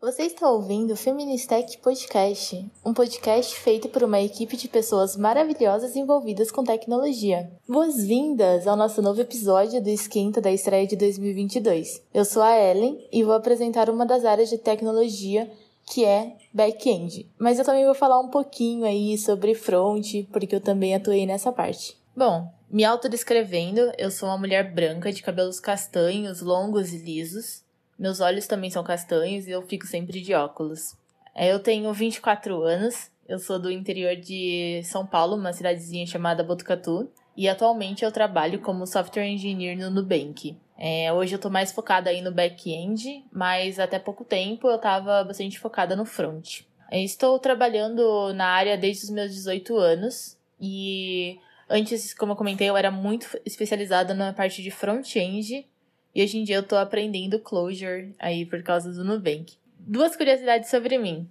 Você 0.00 0.22
está 0.22 0.50
ouvindo 0.50 0.92
o 0.92 0.96
Feministech 0.96 1.78
Podcast, 1.78 2.64
um 2.84 2.94
podcast 2.94 3.54
feito 3.54 3.88
por 3.88 4.02
uma 4.02 4.20
equipe 4.20 4.56
de 4.56 4.68
pessoas 4.68 5.16
maravilhosas 5.16 5.94
envolvidas 5.96 6.50
com 6.50 6.64
tecnologia. 6.64 7.50
Boas-vindas 7.68 8.66
ao 8.66 8.76
nosso 8.76 9.02
novo 9.02 9.20
episódio 9.20 9.82
do 9.82 9.88
Esquenta 9.88 10.40
da 10.40 10.50
estreia 10.50 10.86
de 10.86 10.96
2022. 10.96 12.02
Eu 12.14 12.24
sou 12.24 12.42
a 12.42 12.56
Ellen 12.56 13.06
e 13.12 13.22
vou 13.22 13.34
apresentar 13.34 13.90
uma 13.90 14.06
das 14.06 14.24
áreas 14.24 14.48
de 14.48 14.58
tecnologia 14.58 15.50
que 15.90 16.04
é 16.04 16.36
back-end. 16.54 17.28
Mas 17.36 17.58
eu 17.58 17.64
também 17.64 17.84
vou 17.84 17.94
falar 17.94 18.20
um 18.20 18.28
pouquinho 18.28 18.86
aí 18.86 19.18
sobre 19.18 19.56
front, 19.56 20.24
porque 20.32 20.54
eu 20.54 20.60
também 20.60 20.94
atuei 20.94 21.26
nessa 21.26 21.50
parte. 21.50 21.98
Bom, 22.16 22.48
me 22.70 22.84
autodescrevendo, 22.84 23.92
eu 23.98 24.10
sou 24.10 24.28
uma 24.28 24.38
mulher 24.38 24.72
branca 24.72 25.12
de 25.12 25.20
cabelos 25.20 25.58
castanhos, 25.58 26.40
longos 26.40 26.92
e 26.92 26.98
lisos. 26.98 27.64
Meus 27.98 28.20
olhos 28.20 28.46
também 28.46 28.70
são 28.70 28.84
castanhos 28.84 29.48
e 29.48 29.50
eu 29.50 29.62
fico 29.62 29.86
sempre 29.86 30.20
de 30.20 30.32
óculos. 30.32 30.96
É, 31.34 31.52
eu 31.52 31.58
tenho 31.58 31.92
24 31.92 32.62
anos, 32.62 33.10
eu 33.28 33.40
sou 33.40 33.58
do 33.58 33.70
interior 33.70 34.14
de 34.14 34.82
São 34.84 35.04
Paulo, 35.04 35.36
uma 35.36 35.52
cidadezinha 35.52 36.06
chamada 36.06 36.44
Botucatu, 36.44 37.10
e 37.36 37.48
atualmente 37.48 38.04
eu 38.04 38.12
trabalho 38.12 38.60
como 38.60 38.86
software 38.86 39.26
engineer 39.26 39.76
no 39.76 39.90
Nubank. 39.90 40.56
É, 40.82 41.12
hoje 41.12 41.34
eu 41.34 41.38
tô 41.38 41.50
mais 41.50 41.70
focada 41.70 42.08
aí 42.08 42.22
no 42.22 42.32
back-end, 42.32 43.22
mas 43.30 43.78
até 43.78 43.98
pouco 43.98 44.24
tempo 44.24 44.66
eu 44.66 44.78
tava 44.78 45.22
bastante 45.22 45.58
focada 45.58 45.94
no 45.94 46.06
front. 46.06 46.62
Eu 46.90 47.00
estou 47.00 47.38
trabalhando 47.38 48.32
na 48.32 48.46
área 48.46 48.78
desde 48.78 49.04
os 49.04 49.10
meus 49.10 49.30
18 49.30 49.76
anos 49.76 50.38
e 50.58 51.38
antes, 51.68 52.14
como 52.14 52.32
eu 52.32 52.36
comentei, 52.36 52.66
eu 52.66 52.78
era 52.78 52.90
muito 52.90 53.38
especializada 53.44 54.14
na 54.14 54.32
parte 54.32 54.62
de 54.62 54.70
front-end 54.70 55.66
e 56.14 56.22
hoje 56.22 56.38
em 56.38 56.44
dia 56.44 56.56
eu 56.56 56.62
tô 56.62 56.76
aprendendo 56.76 57.38
Clojure 57.38 58.14
aí 58.18 58.46
por 58.46 58.62
causa 58.62 58.90
do 58.90 59.04
Nubank. 59.04 59.52
Duas 59.78 60.16
curiosidades 60.16 60.70
sobre 60.70 60.96
mim. 60.96 61.28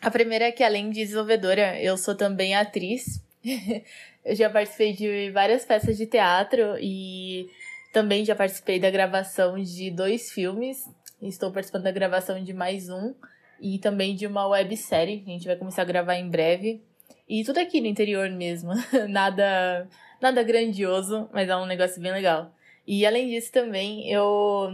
A 0.00 0.12
primeira 0.12 0.44
é 0.44 0.52
que 0.52 0.62
além 0.62 0.90
de 0.90 1.00
desenvolvedora, 1.00 1.76
eu 1.82 1.98
sou 1.98 2.14
também 2.14 2.54
atriz. 2.54 3.20
eu 4.24 4.36
já 4.36 4.48
participei 4.48 4.92
de 4.92 5.30
várias 5.32 5.64
peças 5.64 5.96
de 5.96 6.06
teatro 6.06 6.76
e 6.80 7.50
também 7.96 8.26
já 8.26 8.36
participei 8.36 8.78
da 8.78 8.90
gravação 8.90 9.56
de 9.56 9.90
dois 9.90 10.30
filmes. 10.30 10.86
Estou 11.22 11.50
participando 11.50 11.84
da 11.84 11.90
gravação 11.90 12.44
de 12.44 12.52
mais 12.52 12.90
um. 12.90 13.14
E 13.58 13.78
também 13.78 14.14
de 14.14 14.26
uma 14.26 14.46
websérie 14.46 15.20
que 15.20 15.30
a 15.30 15.32
gente 15.32 15.46
vai 15.46 15.56
começar 15.56 15.80
a 15.80 15.86
gravar 15.86 16.14
em 16.16 16.28
breve. 16.28 16.82
E 17.26 17.42
tudo 17.42 17.58
aqui 17.58 17.80
no 17.80 17.86
interior 17.86 18.28
mesmo. 18.28 18.72
nada, 19.08 19.88
nada 20.20 20.42
grandioso, 20.42 21.26
mas 21.32 21.48
é 21.48 21.56
um 21.56 21.64
negócio 21.64 22.02
bem 22.02 22.12
legal. 22.12 22.52
E 22.86 23.06
além 23.06 23.30
disso 23.30 23.50
também, 23.50 24.06
eu 24.12 24.70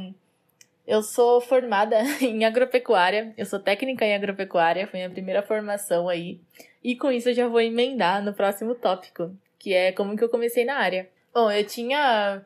eu 0.84 1.01
sou 1.01 1.41
formada 1.41 2.01
em 2.20 2.45
agropecuária, 2.45 3.33
eu 3.39 3.47
sou 3.47 3.61
técnica 3.61 4.05
em 4.05 4.17
agropecuária, 4.17 4.89
foi 4.89 4.98
minha 4.98 5.11
primeira 5.11 5.42
formação 5.42 6.09
aí. 6.09 6.41
E 6.83 6.97
com 6.97 7.12
isso 7.12 7.29
eu 7.29 7.34
já 7.34 7.47
vou 7.47 7.61
emendar 7.61 8.20
no 8.20 8.34
próximo 8.34 8.75
tópico, 8.75 9.33
que 9.61 9.73
é 9.73 9.92
como 9.92 10.17
que 10.17 10.25
eu 10.25 10.29
comecei 10.29 10.64
na 10.64 10.75
área. 10.75 11.09
Bom, 11.33 11.48
eu 11.48 11.64
tinha 11.64 12.42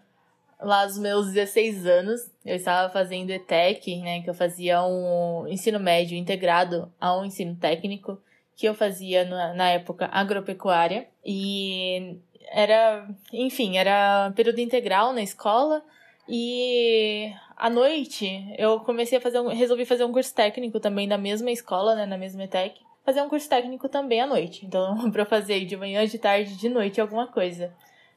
lá 0.61 0.83
aos 0.83 0.99
meus 0.99 1.33
16 1.33 1.87
anos, 1.87 2.31
eu 2.45 2.57
estava 2.57 2.93
fazendo 2.93 3.31
ETEC, 3.31 4.01
né, 4.01 4.23
que 4.23 4.31
eu 4.31 4.35
fazia 4.35 4.83
um 4.83 5.47
ensino 5.49 5.79
médio 5.79 6.17
integrado 6.17 6.91
ao 7.01 7.25
ensino 7.25 7.55
técnico, 7.57 8.19
que 8.55 8.67
eu 8.67 8.75
fazia 8.75 9.25
na, 9.25 9.55
na 9.55 9.69
época 9.71 10.09
agropecuária, 10.11 11.07
e 11.25 12.19
era, 12.51 13.07
enfim, 13.33 13.77
era 13.77 14.33
período 14.35 14.61
integral 14.61 15.13
na 15.13 15.23
escola, 15.23 15.83
e 16.29 17.33
à 17.57 17.69
noite 17.71 18.45
eu 18.59 18.81
comecei 18.81 19.19
a 19.19 19.21
fazer 19.21 19.41
um, 19.41 19.49
resolvi 19.49 19.85
fazer 19.85 20.05
um 20.05 20.13
curso 20.13 20.35
técnico 20.35 20.81
também 20.81 21.07
da 21.07 21.19
mesma 21.19 21.51
escola, 21.51 21.95
né, 21.95 22.07
na 22.07 22.17
mesma 22.17 22.45
ETEC, 22.45 22.81
fazer 23.05 23.23
um 23.23 23.29
curso 23.29 23.49
técnico 23.49 23.89
também 23.89 24.21
à 24.21 24.27
noite. 24.27 24.67
Então, 24.67 25.09
para 25.13 25.25
fazer 25.25 25.65
de 25.65 25.77
manhã, 25.77 26.05
de 26.07 26.19
tarde, 26.19 26.57
de 26.57 26.69
noite 26.69 27.01
alguma 27.01 27.27
coisa. 27.29 27.73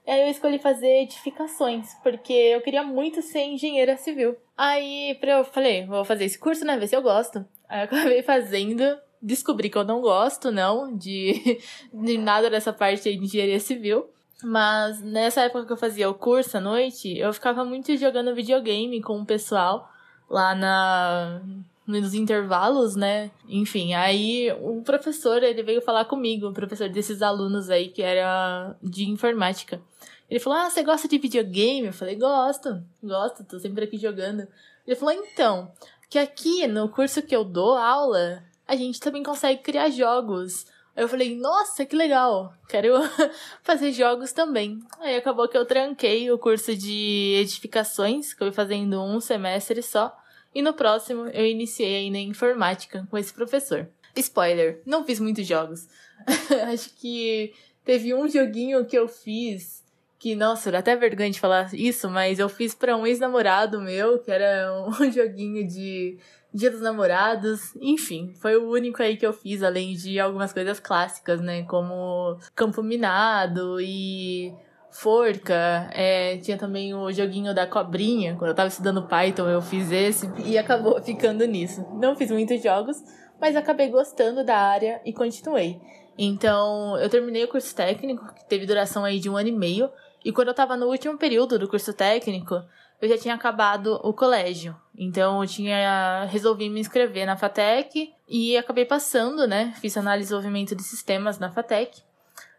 Aí 0.09 0.23
eu 0.23 0.27
escolhi 0.29 0.57
fazer 0.57 1.03
edificações, 1.03 1.93
porque 2.01 2.33
eu 2.33 2.61
queria 2.61 2.83
muito 2.83 3.21
ser 3.21 3.43
engenheira 3.43 3.95
civil. 3.95 4.35
Aí 4.57 5.17
eu 5.21 5.45
falei, 5.45 5.85
vou 5.85 6.03
fazer 6.03 6.25
esse 6.25 6.39
curso, 6.39 6.65
né? 6.65 6.77
Ver 6.77 6.87
se 6.87 6.95
eu 6.95 7.01
gosto. 7.01 7.45
Aí 7.67 7.81
eu 7.81 7.83
acabei 7.85 8.23
fazendo, 8.23 8.83
descobri 9.21 9.69
que 9.69 9.77
eu 9.77 9.83
não 9.83 10.01
gosto, 10.01 10.51
não, 10.51 10.95
de, 10.95 11.59
de 11.93 12.17
nada 12.17 12.49
dessa 12.49 12.73
parte 12.73 13.03
de 13.03 13.23
engenharia 13.23 13.59
civil. 13.59 14.09
Mas 14.43 15.01
nessa 15.01 15.41
época 15.41 15.65
que 15.65 15.73
eu 15.73 15.77
fazia 15.77 16.09
o 16.09 16.13
curso 16.13 16.57
à 16.57 16.61
noite, 16.61 17.17
eu 17.17 17.31
ficava 17.33 17.63
muito 17.63 17.95
jogando 17.97 18.33
videogame 18.33 19.01
com 19.01 19.19
o 19.19 19.25
pessoal 19.25 19.89
lá 20.29 20.55
na 20.55 21.41
nos 21.89 22.13
intervalos, 22.13 22.95
né? 22.95 23.31
Enfim, 23.47 23.93
aí 23.93 24.51
o 24.61 24.81
professor, 24.81 25.41
ele 25.41 25.63
veio 25.63 25.81
falar 25.81 26.05
comigo, 26.05 26.47
o 26.47 26.53
professor 26.53 26.87
desses 26.87 27.21
alunos 27.21 27.69
aí 27.69 27.89
que 27.89 28.01
era 28.01 28.75
de 28.81 29.09
informática. 29.09 29.81
Ele 30.29 30.39
falou: 30.39 30.59
"Ah, 30.59 30.69
você 30.69 30.83
gosta 30.83 31.07
de 31.07 31.17
videogame?" 31.17 31.87
Eu 31.87 31.93
falei: 31.93 32.15
"Gosto. 32.15 32.81
Gosto, 33.03 33.43
tô 33.43 33.59
sempre 33.59 33.85
aqui 33.85 33.97
jogando." 33.97 34.47
Ele 34.85 34.95
falou: 34.95 35.13
"Então, 35.13 35.71
que 36.09 36.19
aqui 36.19 36.67
no 36.67 36.89
curso 36.89 37.21
que 37.21 37.35
eu 37.35 37.43
dou 37.43 37.75
aula, 37.75 38.43
a 38.67 38.75
gente 38.75 38.99
também 38.99 39.23
consegue 39.23 39.61
criar 39.61 39.89
jogos." 39.89 40.65
Eu 40.99 41.07
falei, 41.07 41.33
nossa, 41.33 41.85
que 41.85 41.95
legal, 41.95 42.53
quero 42.67 42.93
fazer 43.63 43.93
jogos 43.93 44.33
também. 44.33 44.79
Aí 44.99 45.15
acabou 45.15 45.47
que 45.47 45.57
eu 45.57 45.65
tranquei 45.65 46.29
o 46.29 46.37
curso 46.37 46.75
de 46.75 47.35
edificações, 47.39 48.33
que 48.33 48.43
eu 48.43 48.47
fui 48.47 48.53
fazendo 48.53 49.01
um 49.01 49.21
semestre 49.21 49.81
só. 49.81 50.13
E 50.53 50.61
no 50.61 50.73
próximo 50.73 51.27
eu 51.27 51.45
iniciei 51.45 51.95
aí 51.95 52.11
na 52.11 52.19
informática 52.19 53.07
com 53.09 53.17
esse 53.17 53.33
professor. 53.33 53.87
Spoiler, 54.15 54.81
não 54.85 55.03
fiz 55.05 55.19
muitos 55.19 55.45
jogos. 55.45 55.87
Acho 56.71 56.89
que 56.95 57.53
teve 57.85 58.13
um 58.13 58.27
joguinho 58.27 58.85
que 58.85 58.97
eu 58.97 59.07
fiz 59.07 59.79
que, 60.19 60.35
nossa, 60.35 60.69
dá 60.69 60.79
até 60.79 60.97
vergonha 60.97 61.31
de 61.31 61.39
falar 61.39 61.73
isso, 61.73 62.09
mas 62.09 62.39
eu 62.39 62.49
fiz 62.49 62.75
para 62.75 62.95
um 62.97 63.07
ex-namorado 63.07 63.79
meu, 63.79 64.19
que 64.19 64.29
era 64.29 64.69
um 64.85 64.91
joguinho 65.09 65.65
de 65.65 66.17
Dia 66.53 66.71
dos 66.71 66.81
Namorados, 66.81 67.75
enfim, 67.75 68.33
foi 68.35 68.57
o 68.57 68.69
único 68.69 69.01
aí 69.01 69.15
que 69.15 69.25
eu 69.25 69.31
fiz, 69.31 69.61
além 69.61 69.93
de 69.93 70.19
algumas 70.19 70.51
coisas 70.51 70.79
clássicas, 70.79 71.39
né, 71.39 71.63
como 71.63 72.37
Campo 72.55 72.81
Minado 72.81 73.79
e 73.79 74.51
forca, 74.91 75.89
é, 75.93 76.37
tinha 76.37 76.57
também 76.57 76.93
o 76.93 77.11
joguinho 77.11 77.53
da 77.53 77.67
cobrinha, 77.67 78.35
quando 78.35 78.49
eu 78.49 78.55
tava 78.55 78.69
estudando 78.69 79.07
Python 79.07 79.47
eu 79.47 79.61
fiz 79.61 79.91
esse, 79.91 80.29
e 80.43 80.57
acabou 80.57 81.01
ficando 81.01 81.45
nisso. 81.45 81.85
Não 81.93 82.15
fiz 82.15 82.31
muitos 82.31 82.61
jogos, 82.61 82.97
mas 83.39 83.55
acabei 83.55 83.89
gostando 83.89 84.43
da 84.43 84.57
área 84.57 85.01
e 85.05 85.13
continuei. 85.13 85.79
Então, 86.17 86.97
eu 86.97 87.09
terminei 87.09 87.43
o 87.45 87.47
curso 87.47 87.73
técnico, 87.73 88.33
que 88.33 88.45
teve 88.45 88.65
duração 88.65 89.05
aí 89.05 89.19
de 89.19 89.29
um 89.29 89.37
ano 89.37 89.49
e 89.49 89.53
meio, 89.53 89.89
e 90.23 90.33
quando 90.33 90.49
eu 90.49 90.53
tava 90.53 90.75
no 90.75 90.87
último 90.87 91.17
período 91.17 91.57
do 91.57 91.67
curso 91.69 91.93
técnico, 91.93 92.61
eu 93.01 93.07
já 93.07 93.17
tinha 93.17 93.33
acabado 93.33 93.99
o 94.03 94.13
colégio. 94.13 94.75
Então 94.97 95.41
eu 95.41 95.47
tinha 95.47 96.25
resolvi 96.25 96.69
me 96.69 96.81
inscrever 96.81 97.25
na 97.25 97.37
FATEC 97.37 98.13
e 98.27 98.57
acabei 98.57 98.85
passando, 98.85 99.47
né? 99.47 99.73
Fiz 99.79 99.95
análise 99.95 100.27
de 100.27 100.35
desenvolvimento 100.35 100.75
de 100.75 100.83
sistemas 100.83 101.39
na 101.39 101.49
FATEC. 101.49 102.01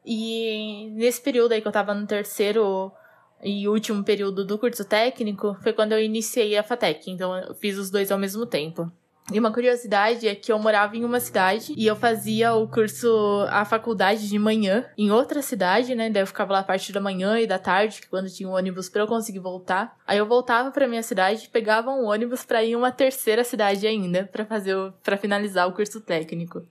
E 0.04 0.90
nesse 0.92 1.20
período 1.20 1.52
aí 1.52 1.60
que 1.60 1.68
eu 1.68 1.72
tava 1.72 1.94
no 1.94 2.06
terceiro 2.06 2.92
e 3.42 3.68
último 3.68 4.04
período 4.04 4.44
do 4.44 4.58
curso 4.58 4.84
técnico, 4.84 5.56
foi 5.62 5.72
quando 5.72 5.92
eu 5.92 6.00
iniciei 6.00 6.56
a 6.56 6.62
FATEC. 6.62 7.10
Então 7.10 7.36
eu 7.36 7.54
fiz 7.54 7.76
os 7.76 7.90
dois 7.90 8.10
ao 8.10 8.18
mesmo 8.18 8.46
tempo. 8.46 8.90
E 9.32 9.38
uma 9.38 9.52
curiosidade 9.52 10.26
é 10.26 10.34
que 10.34 10.50
eu 10.50 10.58
morava 10.58 10.96
em 10.96 11.04
uma 11.04 11.20
cidade 11.20 11.72
e 11.76 11.86
eu 11.86 11.94
fazia 11.94 12.52
o 12.54 12.66
curso, 12.66 13.46
a 13.48 13.64
faculdade 13.64 14.28
de 14.28 14.38
manhã 14.40 14.86
em 14.98 15.12
outra 15.12 15.40
cidade, 15.40 15.94
né? 15.94 16.10
Daí 16.10 16.22
eu 16.22 16.26
ficava 16.26 16.54
lá 16.54 16.58
a 16.60 16.64
parte 16.64 16.92
da 16.92 17.00
manhã 17.00 17.38
e 17.38 17.46
da 17.46 17.58
tarde, 17.58 18.02
quando 18.10 18.28
tinha 18.28 18.48
um 18.48 18.54
ônibus 18.54 18.88
para 18.88 19.02
eu 19.02 19.06
conseguir 19.06 19.38
voltar. 19.38 19.96
Aí 20.04 20.18
eu 20.18 20.26
voltava 20.26 20.72
para 20.72 20.88
minha 20.88 21.02
cidade, 21.02 21.48
pegava 21.48 21.90
um 21.90 22.06
ônibus 22.06 22.44
para 22.44 22.64
ir 22.64 22.72
em 22.72 22.76
uma 22.76 22.90
terceira 22.90 23.44
cidade 23.44 23.86
ainda, 23.86 24.28
para 24.32 24.44
fazer 24.44 24.74
para 25.02 25.16
finalizar 25.16 25.68
o 25.68 25.72
curso 25.72 26.00
técnico. 26.00 26.66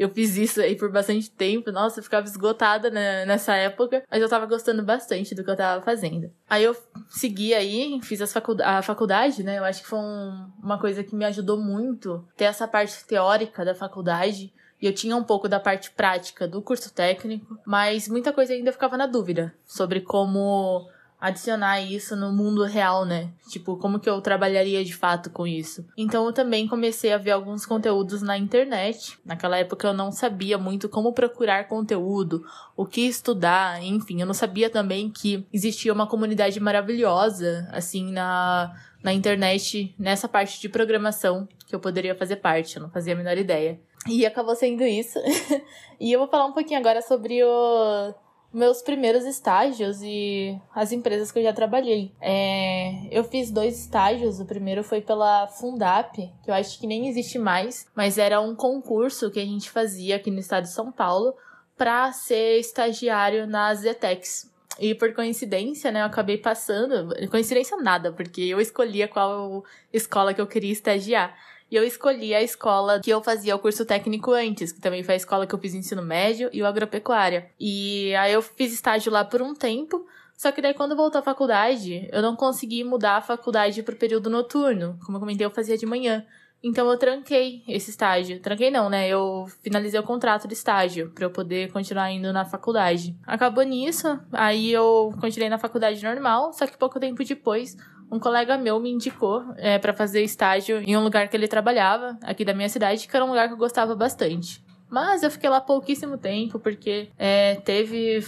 Eu 0.00 0.08
fiz 0.08 0.34
isso 0.38 0.62
aí 0.62 0.74
por 0.74 0.90
bastante 0.90 1.30
tempo. 1.30 1.70
Nossa, 1.70 2.00
eu 2.00 2.02
ficava 2.02 2.26
esgotada 2.26 2.88
né, 2.88 3.26
nessa 3.26 3.54
época. 3.54 4.02
Mas 4.10 4.22
eu 4.22 4.30
tava 4.30 4.46
gostando 4.46 4.82
bastante 4.82 5.34
do 5.34 5.44
que 5.44 5.50
eu 5.50 5.56
tava 5.56 5.82
fazendo. 5.82 6.32
Aí 6.48 6.64
eu 6.64 6.74
segui 7.10 7.52
aí, 7.52 8.00
fiz 8.02 8.22
as 8.22 8.32
facu 8.32 8.56
a 8.62 8.80
faculdade, 8.80 9.42
né? 9.42 9.58
Eu 9.58 9.64
acho 9.64 9.82
que 9.82 9.88
foi 9.88 9.98
um, 9.98 10.50
uma 10.62 10.78
coisa 10.78 11.04
que 11.04 11.14
me 11.14 11.26
ajudou 11.26 11.60
muito 11.60 12.26
ter 12.34 12.44
essa 12.44 12.66
parte 12.66 13.04
teórica 13.04 13.62
da 13.62 13.74
faculdade. 13.74 14.50
E 14.80 14.86
eu 14.86 14.94
tinha 14.94 15.14
um 15.14 15.22
pouco 15.22 15.46
da 15.46 15.60
parte 15.60 15.90
prática 15.90 16.48
do 16.48 16.62
curso 16.62 16.90
técnico, 16.90 17.58
mas 17.66 18.08
muita 18.08 18.32
coisa 18.32 18.54
ainda 18.54 18.72
ficava 18.72 18.96
na 18.96 19.06
dúvida 19.06 19.52
sobre 19.66 20.00
como 20.00 20.88
adicionar 21.20 21.80
isso 21.80 22.16
no 22.16 22.32
mundo 22.32 22.64
real, 22.64 23.04
né? 23.04 23.30
Tipo, 23.48 23.76
como 23.76 24.00
que 24.00 24.08
eu 24.08 24.20
trabalharia 24.20 24.84
de 24.84 24.94
fato 24.94 25.28
com 25.30 25.46
isso? 25.46 25.86
Então 25.96 26.24
eu 26.24 26.32
também 26.32 26.66
comecei 26.66 27.12
a 27.12 27.18
ver 27.18 27.32
alguns 27.32 27.66
conteúdos 27.66 28.22
na 28.22 28.38
internet. 28.38 29.18
Naquela 29.24 29.58
época 29.58 29.86
eu 29.86 29.92
não 29.92 30.10
sabia 30.10 30.56
muito 30.56 30.88
como 30.88 31.12
procurar 31.12 31.68
conteúdo, 31.68 32.44
o 32.76 32.86
que 32.86 33.02
estudar, 33.02 33.82
enfim, 33.82 34.20
eu 34.20 34.26
não 34.26 34.34
sabia 34.34 34.70
também 34.70 35.10
que 35.10 35.46
existia 35.52 35.92
uma 35.92 36.06
comunidade 36.06 36.58
maravilhosa 36.58 37.68
assim 37.70 38.10
na 38.10 38.74
na 39.02 39.14
internet 39.14 39.94
nessa 39.98 40.28
parte 40.28 40.60
de 40.60 40.68
programação 40.68 41.48
que 41.66 41.74
eu 41.74 41.80
poderia 41.80 42.14
fazer 42.14 42.36
parte, 42.36 42.76
eu 42.76 42.82
não 42.82 42.90
fazia 42.90 43.14
a 43.14 43.16
menor 43.16 43.38
ideia. 43.38 43.80
E 44.06 44.26
acabou 44.26 44.54
sendo 44.54 44.82
isso. 44.82 45.18
e 46.00 46.12
eu 46.12 46.18
vou 46.18 46.28
falar 46.28 46.46
um 46.46 46.52
pouquinho 46.52 46.80
agora 46.80 47.00
sobre 47.02 47.42
o 47.42 48.14
meus 48.52 48.82
primeiros 48.82 49.24
estágios 49.24 50.00
e 50.02 50.58
as 50.74 50.92
empresas 50.92 51.30
que 51.30 51.38
eu 51.38 51.42
já 51.42 51.52
trabalhei. 51.52 52.12
É, 52.20 53.06
eu 53.10 53.22
fiz 53.24 53.50
dois 53.50 53.78
estágios. 53.78 54.40
O 54.40 54.44
primeiro 54.44 54.82
foi 54.82 55.00
pela 55.00 55.46
Fundap, 55.46 56.16
que 56.16 56.50
eu 56.50 56.54
acho 56.54 56.78
que 56.78 56.86
nem 56.86 57.08
existe 57.08 57.38
mais, 57.38 57.86
mas 57.94 58.18
era 58.18 58.40
um 58.40 58.54
concurso 58.54 59.30
que 59.30 59.40
a 59.40 59.44
gente 59.44 59.70
fazia 59.70 60.16
aqui 60.16 60.30
no 60.30 60.40
estado 60.40 60.64
de 60.64 60.70
São 60.70 60.90
Paulo 60.90 61.34
para 61.76 62.12
ser 62.12 62.58
estagiário 62.58 63.46
na 63.46 63.74
Zetex. 63.74 64.50
E 64.78 64.94
por 64.94 65.12
coincidência, 65.12 65.90
né, 65.90 66.00
eu 66.00 66.06
acabei 66.06 66.38
passando. 66.38 67.14
Coincidência 67.30 67.76
nada, 67.76 68.12
porque 68.12 68.42
eu 68.42 68.60
escolhia 68.60 69.06
qual 69.06 69.64
escola 69.92 70.32
que 70.32 70.40
eu 70.40 70.46
queria 70.46 70.72
estagiar. 70.72 71.36
E 71.70 71.76
eu 71.76 71.84
escolhi 71.84 72.34
a 72.34 72.42
escola 72.42 72.98
que 73.00 73.10
eu 73.10 73.22
fazia 73.22 73.54
o 73.54 73.58
curso 73.58 73.84
técnico 73.84 74.32
antes, 74.32 74.72
que 74.72 74.80
também 74.80 75.04
foi 75.04 75.14
a 75.14 75.16
escola 75.16 75.46
que 75.46 75.54
eu 75.54 75.58
fiz 75.58 75.72
ensino 75.72 76.02
médio 76.02 76.50
e 76.52 76.60
o 76.62 76.66
agropecuária. 76.66 77.48
E 77.60 78.14
aí 78.16 78.32
eu 78.32 78.42
fiz 78.42 78.72
estágio 78.72 79.12
lá 79.12 79.24
por 79.24 79.40
um 79.40 79.54
tempo. 79.54 80.04
Só 80.36 80.50
que 80.50 80.60
daí 80.60 80.74
quando 80.74 80.96
voltou 80.96 81.20
à 81.20 81.22
faculdade, 81.22 82.08
eu 82.10 82.22
não 82.22 82.34
consegui 82.34 82.82
mudar 82.82 83.18
a 83.18 83.22
faculdade 83.22 83.82
pro 83.82 83.94
período 83.94 84.28
noturno. 84.28 84.98
Como 85.04 85.16
eu 85.16 85.20
comentei, 85.20 85.46
eu 85.46 85.50
fazia 85.50 85.78
de 85.78 85.86
manhã. 85.86 86.26
Então 86.62 86.90
eu 86.90 86.98
tranquei 86.98 87.62
esse 87.68 87.90
estágio. 87.90 88.40
Tranquei 88.40 88.70
não, 88.70 88.90
né? 88.90 89.08
Eu 89.08 89.46
finalizei 89.62 89.98
o 89.98 90.02
contrato 90.02 90.48
de 90.48 90.54
estágio 90.54 91.10
para 91.14 91.24
eu 91.24 91.30
poder 91.30 91.70
continuar 91.72 92.10
indo 92.10 92.32
na 92.32 92.44
faculdade. 92.44 93.16
Acabou 93.26 93.64
nisso, 93.64 94.18
aí 94.32 94.70
eu 94.70 95.14
continuei 95.20 95.48
na 95.48 95.58
faculdade 95.58 96.02
normal, 96.02 96.52
só 96.52 96.66
que 96.66 96.76
pouco 96.76 97.00
tempo 97.00 97.24
depois 97.24 97.76
um 98.10 98.18
colega 98.18 98.58
meu 98.58 98.80
me 98.80 98.90
indicou 98.90 99.44
é, 99.56 99.78
para 99.78 99.92
fazer 99.92 100.22
estágio 100.22 100.78
em 100.78 100.96
um 100.96 101.02
lugar 101.02 101.28
que 101.28 101.36
ele 101.36 101.46
trabalhava, 101.46 102.18
aqui 102.22 102.44
da 102.44 102.52
minha 102.52 102.68
cidade, 102.68 103.06
que 103.06 103.16
era 103.16 103.24
um 103.24 103.28
lugar 103.28 103.48
que 103.48 103.54
eu 103.54 103.58
gostava 103.58 103.94
bastante. 103.94 104.62
Mas 104.88 105.22
eu 105.22 105.30
fiquei 105.30 105.48
lá 105.48 105.60
pouquíssimo 105.60 106.18
tempo, 106.18 106.58
porque 106.58 107.08
é, 107.16 107.54
teve 107.56 108.20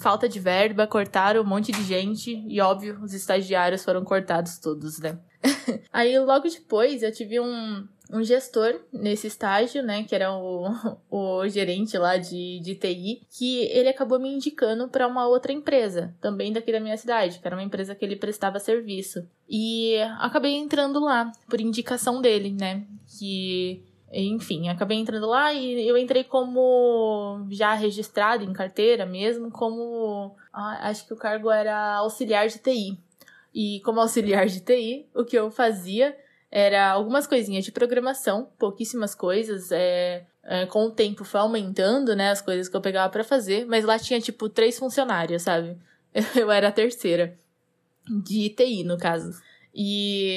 falta 0.00 0.28
de 0.28 0.40
verba, 0.40 0.86
cortaram 0.86 1.42
um 1.42 1.46
monte 1.46 1.72
de 1.72 1.82
gente, 1.82 2.42
e 2.48 2.60
óbvio, 2.60 2.98
os 3.02 3.12
estagiários 3.12 3.84
foram 3.84 4.04
cortados 4.04 4.58
todos, 4.58 4.98
né? 4.98 5.18
Aí 5.92 6.18
logo 6.18 6.48
depois 6.48 7.02
eu 7.02 7.12
tive 7.12 7.40
um, 7.40 7.86
um 8.12 8.22
gestor 8.22 8.80
nesse 8.92 9.26
estágio, 9.26 9.82
né, 9.82 10.04
que 10.04 10.14
era 10.14 10.32
o, 10.32 10.68
o 11.10 11.48
gerente 11.48 11.96
lá 11.98 12.16
de, 12.16 12.60
de 12.60 12.74
TI, 12.74 13.22
que 13.30 13.64
ele 13.64 13.88
acabou 13.88 14.18
me 14.18 14.28
indicando 14.28 14.88
para 14.88 15.06
uma 15.06 15.26
outra 15.26 15.52
empresa, 15.52 16.14
também 16.20 16.52
daqui 16.52 16.72
da 16.72 16.80
minha 16.80 16.96
cidade, 16.96 17.38
que 17.38 17.46
era 17.46 17.56
uma 17.56 17.62
empresa 17.62 17.94
que 17.94 18.04
ele 18.04 18.16
prestava 18.16 18.58
serviço. 18.58 19.26
E 19.48 19.96
acabei 20.18 20.54
entrando 20.54 21.00
lá 21.00 21.30
por 21.48 21.60
indicação 21.60 22.20
dele, 22.20 22.50
né, 22.52 22.84
que 23.18 23.82
enfim, 24.12 24.68
acabei 24.68 24.98
entrando 24.98 25.26
lá 25.26 25.52
e 25.52 25.86
eu 25.86 25.98
entrei 25.98 26.22
como 26.22 27.44
já 27.50 27.74
registrado 27.74 28.44
em 28.44 28.52
carteira 28.52 29.04
mesmo, 29.04 29.50
como 29.50 30.36
acho 30.52 31.06
que 31.06 31.12
o 31.12 31.16
cargo 31.16 31.50
era 31.50 31.96
auxiliar 31.96 32.46
de 32.46 32.58
TI. 32.58 32.98
E 33.52 33.80
como 33.80 34.00
auxiliar 34.00 34.46
de 34.46 34.60
TI, 34.60 35.06
o 35.14 35.24
que 35.24 35.36
eu 35.36 35.50
fazia 35.50 36.16
era 36.50 36.90
algumas 36.90 37.26
coisinhas 37.26 37.64
de 37.64 37.72
programação, 37.72 38.48
pouquíssimas 38.58 39.14
coisas. 39.14 39.70
É, 39.72 40.26
é, 40.48 40.64
com 40.66 40.86
o 40.86 40.90
tempo 40.90 41.24
foi 41.24 41.40
aumentando, 41.40 42.14
né, 42.14 42.30
as 42.30 42.40
coisas 42.40 42.68
que 42.68 42.76
eu 42.76 42.80
pegava 42.80 43.10
para 43.12 43.24
fazer, 43.24 43.66
mas 43.66 43.84
lá 43.84 43.98
tinha 43.98 44.20
tipo 44.20 44.48
três 44.48 44.78
funcionários, 44.78 45.42
sabe? 45.42 45.76
Eu 46.36 46.50
era 46.50 46.68
a 46.68 46.72
terceira 46.72 47.36
de 48.24 48.48
TI, 48.50 48.84
no 48.84 48.96
caso. 48.96 49.32
E 49.74 50.32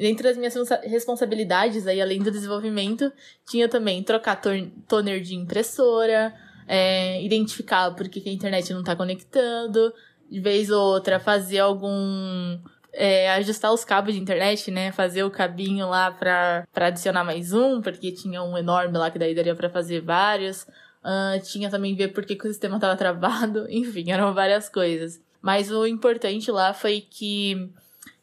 entre 0.00 0.28
as 0.28 0.36
minhas 0.36 0.54
responsabilidades 0.82 1.86
aí, 1.86 2.00
além 2.00 2.20
do 2.20 2.30
desenvolvimento, 2.30 3.10
tinha 3.48 3.68
também 3.68 4.02
trocar 4.02 4.38
toner 4.86 5.22
de 5.22 5.34
impressora, 5.34 6.34
é, 6.68 7.22
identificar 7.22 7.90
por 7.92 8.08
que 8.08 8.28
a 8.28 8.32
internet 8.32 8.70
não 8.72 8.80
está 8.80 8.94
conectando, 8.94 9.94
de 10.30 10.40
vez 10.40 10.70
ou 10.70 10.82
outra 10.82 11.18
fazer 11.18 11.60
algum 11.60 12.58
é, 12.92 13.30
ajustar 13.32 13.72
os 13.72 13.84
cabos 13.84 14.14
de 14.14 14.20
internet, 14.20 14.70
né? 14.70 14.92
Fazer 14.92 15.24
o 15.24 15.30
cabinho 15.30 15.88
lá 15.88 16.10
pra, 16.10 16.66
pra 16.72 16.86
adicionar 16.86 17.24
mais 17.24 17.52
um, 17.52 17.80
porque 17.80 18.12
tinha 18.12 18.42
um 18.42 18.56
enorme 18.56 18.98
lá 18.98 19.10
que 19.10 19.18
daí 19.18 19.34
daria 19.34 19.54
pra 19.54 19.70
fazer 19.70 20.00
vários. 20.00 20.62
Uh, 21.02 21.42
tinha 21.42 21.70
também 21.70 21.96
ver 21.96 22.08
por 22.08 22.24
que, 22.24 22.36
que 22.36 22.46
o 22.46 22.50
sistema 22.50 22.78
tava 22.78 22.96
travado. 22.96 23.66
Enfim, 23.70 24.10
eram 24.10 24.34
várias 24.34 24.68
coisas. 24.68 25.20
Mas 25.40 25.70
o 25.70 25.86
importante 25.86 26.50
lá 26.50 26.72
foi 26.72 27.00
que 27.00 27.70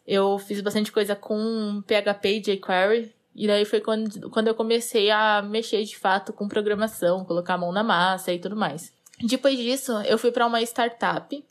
eu 0.07 0.39
fiz 0.39 0.61
bastante 0.61 0.91
coisa 0.91 1.15
com 1.15 1.83
PHP 1.85 2.37
e 2.37 2.39
jQuery. 2.41 3.13
E 3.35 3.47
daí 3.47 3.65
foi 3.65 3.79
quando, 3.79 4.29
quando 4.29 4.47
eu 4.47 4.55
comecei 4.55 5.09
a 5.11 5.41
mexer 5.41 5.83
de 5.83 5.97
fato 5.97 6.33
com 6.33 6.47
programação, 6.47 7.23
colocar 7.23 7.55
a 7.55 7.57
mão 7.57 7.71
na 7.71 7.83
massa 7.83 8.33
e 8.33 8.39
tudo 8.39 8.55
mais. 8.55 8.91
Depois 9.21 9.57
disso, 9.57 9.91
eu 10.03 10.17
fui 10.17 10.31
para 10.31 10.45
uma 10.45 10.61
startup 10.61 11.43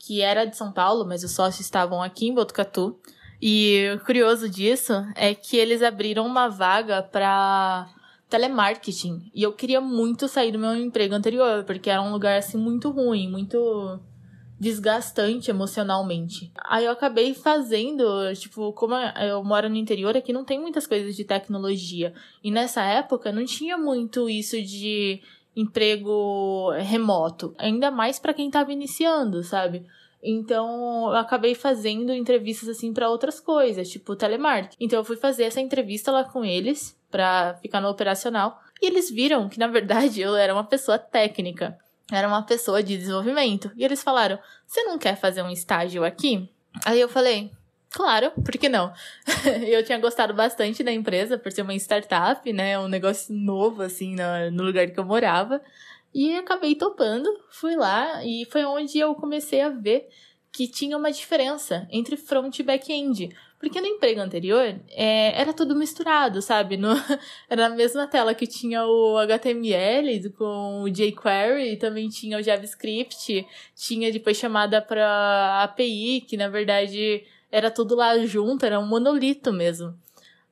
que 0.00 0.22
era 0.22 0.46
de 0.46 0.56
São 0.56 0.72
Paulo, 0.72 1.04
mas 1.06 1.22
os 1.22 1.32
sócios 1.32 1.60
estavam 1.60 2.02
aqui 2.02 2.26
em 2.26 2.34
Botucatu. 2.34 2.98
E 3.40 3.92
o 3.94 4.04
curioso 4.04 4.48
disso 4.48 4.92
é 5.14 5.34
que 5.34 5.56
eles 5.56 5.82
abriram 5.82 6.26
uma 6.26 6.48
vaga 6.48 7.02
para 7.02 7.86
telemarketing. 8.28 9.30
E 9.34 9.42
eu 9.42 9.52
queria 9.52 9.80
muito 9.80 10.26
sair 10.26 10.52
do 10.52 10.58
meu 10.58 10.74
emprego 10.74 11.14
anterior, 11.14 11.64
porque 11.64 11.90
era 11.90 12.00
um 12.00 12.12
lugar 12.12 12.38
assim 12.38 12.56
muito 12.56 12.90
ruim, 12.90 13.30
muito 13.30 14.00
desgastante 14.58 15.50
emocionalmente. 15.50 16.52
Aí 16.64 16.84
eu 16.84 16.92
acabei 16.92 17.34
fazendo, 17.34 18.04
tipo, 18.34 18.72
como 18.74 18.94
eu 18.94 19.42
moro 19.42 19.68
no 19.70 19.76
interior, 19.76 20.16
aqui 20.16 20.32
não 20.32 20.44
tem 20.44 20.60
muitas 20.60 20.86
coisas 20.86 21.16
de 21.16 21.24
tecnologia. 21.24 22.12
E 22.42 22.50
nessa 22.50 22.82
época 22.82 23.32
não 23.32 23.44
tinha 23.44 23.76
muito 23.76 24.28
isso 24.28 24.60
de 24.62 25.20
emprego 25.54 26.70
remoto, 26.78 27.54
ainda 27.58 27.90
mais 27.90 28.18
para 28.18 28.34
quem 28.34 28.46
estava 28.46 28.72
iniciando, 28.72 29.42
sabe? 29.42 29.84
Então, 30.22 31.08
eu 31.10 31.16
acabei 31.16 31.54
fazendo 31.54 32.12
entrevistas 32.12 32.68
assim 32.68 32.92
para 32.92 33.08
outras 33.08 33.40
coisas, 33.40 33.88
tipo 33.88 34.14
telemarketing. 34.14 34.76
Então, 34.78 34.98
eu 34.98 35.04
fui 35.04 35.16
fazer 35.16 35.44
essa 35.44 35.60
entrevista 35.60 36.12
lá 36.12 36.24
com 36.24 36.44
eles 36.44 36.98
para 37.10 37.54
ficar 37.62 37.80
no 37.80 37.88
operacional, 37.88 38.60
e 38.80 38.86
eles 38.86 39.10
viram 39.10 39.48
que 39.48 39.58
na 39.58 39.66
verdade 39.66 40.20
eu 40.20 40.36
era 40.36 40.52
uma 40.54 40.64
pessoa 40.64 40.98
técnica, 40.98 41.78
era 42.12 42.28
uma 42.28 42.42
pessoa 42.42 42.82
de 42.82 42.96
desenvolvimento. 42.96 43.70
E 43.76 43.84
eles 43.84 44.02
falaram: 44.02 44.38
"Você 44.66 44.82
não 44.84 44.98
quer 44.98 45.16
fazer 45.16 45.42
um 45.42 45.50
estágio 45.50 46.04
aqui?" 46.04 46.48
Aí 46.84 47.00
eu 47.00 47.08
falei: 47.08 47.50
Claro, 47.90 48.30
por 48.30 48.52
que 48.52 48.68
não? 48.68 48.92
eu 49.66 49.84
tinha 49.84 49.98
gostado 49.98 50.32
bastante 50.32 50.82
da 50.82 50.92
empresa 50.92 51.36
por 51.36 51.50
ser 51.50 51.62
uma 51.62 51.74
startup, 51.74 52.52
né? 52.52 52.78
Um 52.78 52.86
negócio 52.86 53.34
novo, 53.34 53.82
assim, 53.82 54.14
no, 54.52 54.62
lugar 54.62 54.88
que 54.90 54.98
eu 54.98 55.04
morava. 55.04 55.60
E 56.14 56.36
acabei 56.36 56.74
topando, 56.76 57.28
fui 57.50 57.76
lá 57.76 58.24
e 58.24 58.44
foi 58.50 58.64
onde 58.64 58.98
eu 58.98 59.14
comecei 59.14 59.60
a 59.60 59.68
ver 59.68 60.08
que 60.52 60.66
tinha 60.66 60.96
uma 60.96 61.12
diferença 61.12 61.86
entre 61.90 62.16
front 62.16 62.58
e 62.58 62.62
back-end. 62.62 63.30
Porque 63.58 63.80
no 63.80 63.86
emprego 63.86 64.20
anterior 64.20 64.74
é, 64.88 65.38
era 65.40 65.52
tudo 65.52 65.76
misturado, 65.76 66.40
sabe? 66.40 66.76
No, 66.76 66.90
era 67.50 67.68
na 67.68 67.76
mesma 67.76 68.06
tela 68.06 68.34
que 68.34 68.46
tinha 68.46 68.84
o 68.86 69.18
HTML 69.18 70.30
com 70.30 70.82
o 70.82 70.88
jQuery, 70.88 71.76
também 71.76 72.08
tinha 72.08 72.38
o 72.38 72.42
JavaScript, 72.42 73.46
tinha 73.76 74.10
depois 74.10 74.36
chamada 74.36 74.80
para 74.80 75.62
API, 75.64 76.22
que 76.22 76.36
na 76.36 76.48
verdade 76.48 77.22
era 77.50 77.70
tudo 77.70 77.94
lá 77.94 78.18
junto, 78.24 78.64
era 78.64 78.78
um 78.78 78.86
monolito 78.86 79.52
mesmo. 79.52 79.94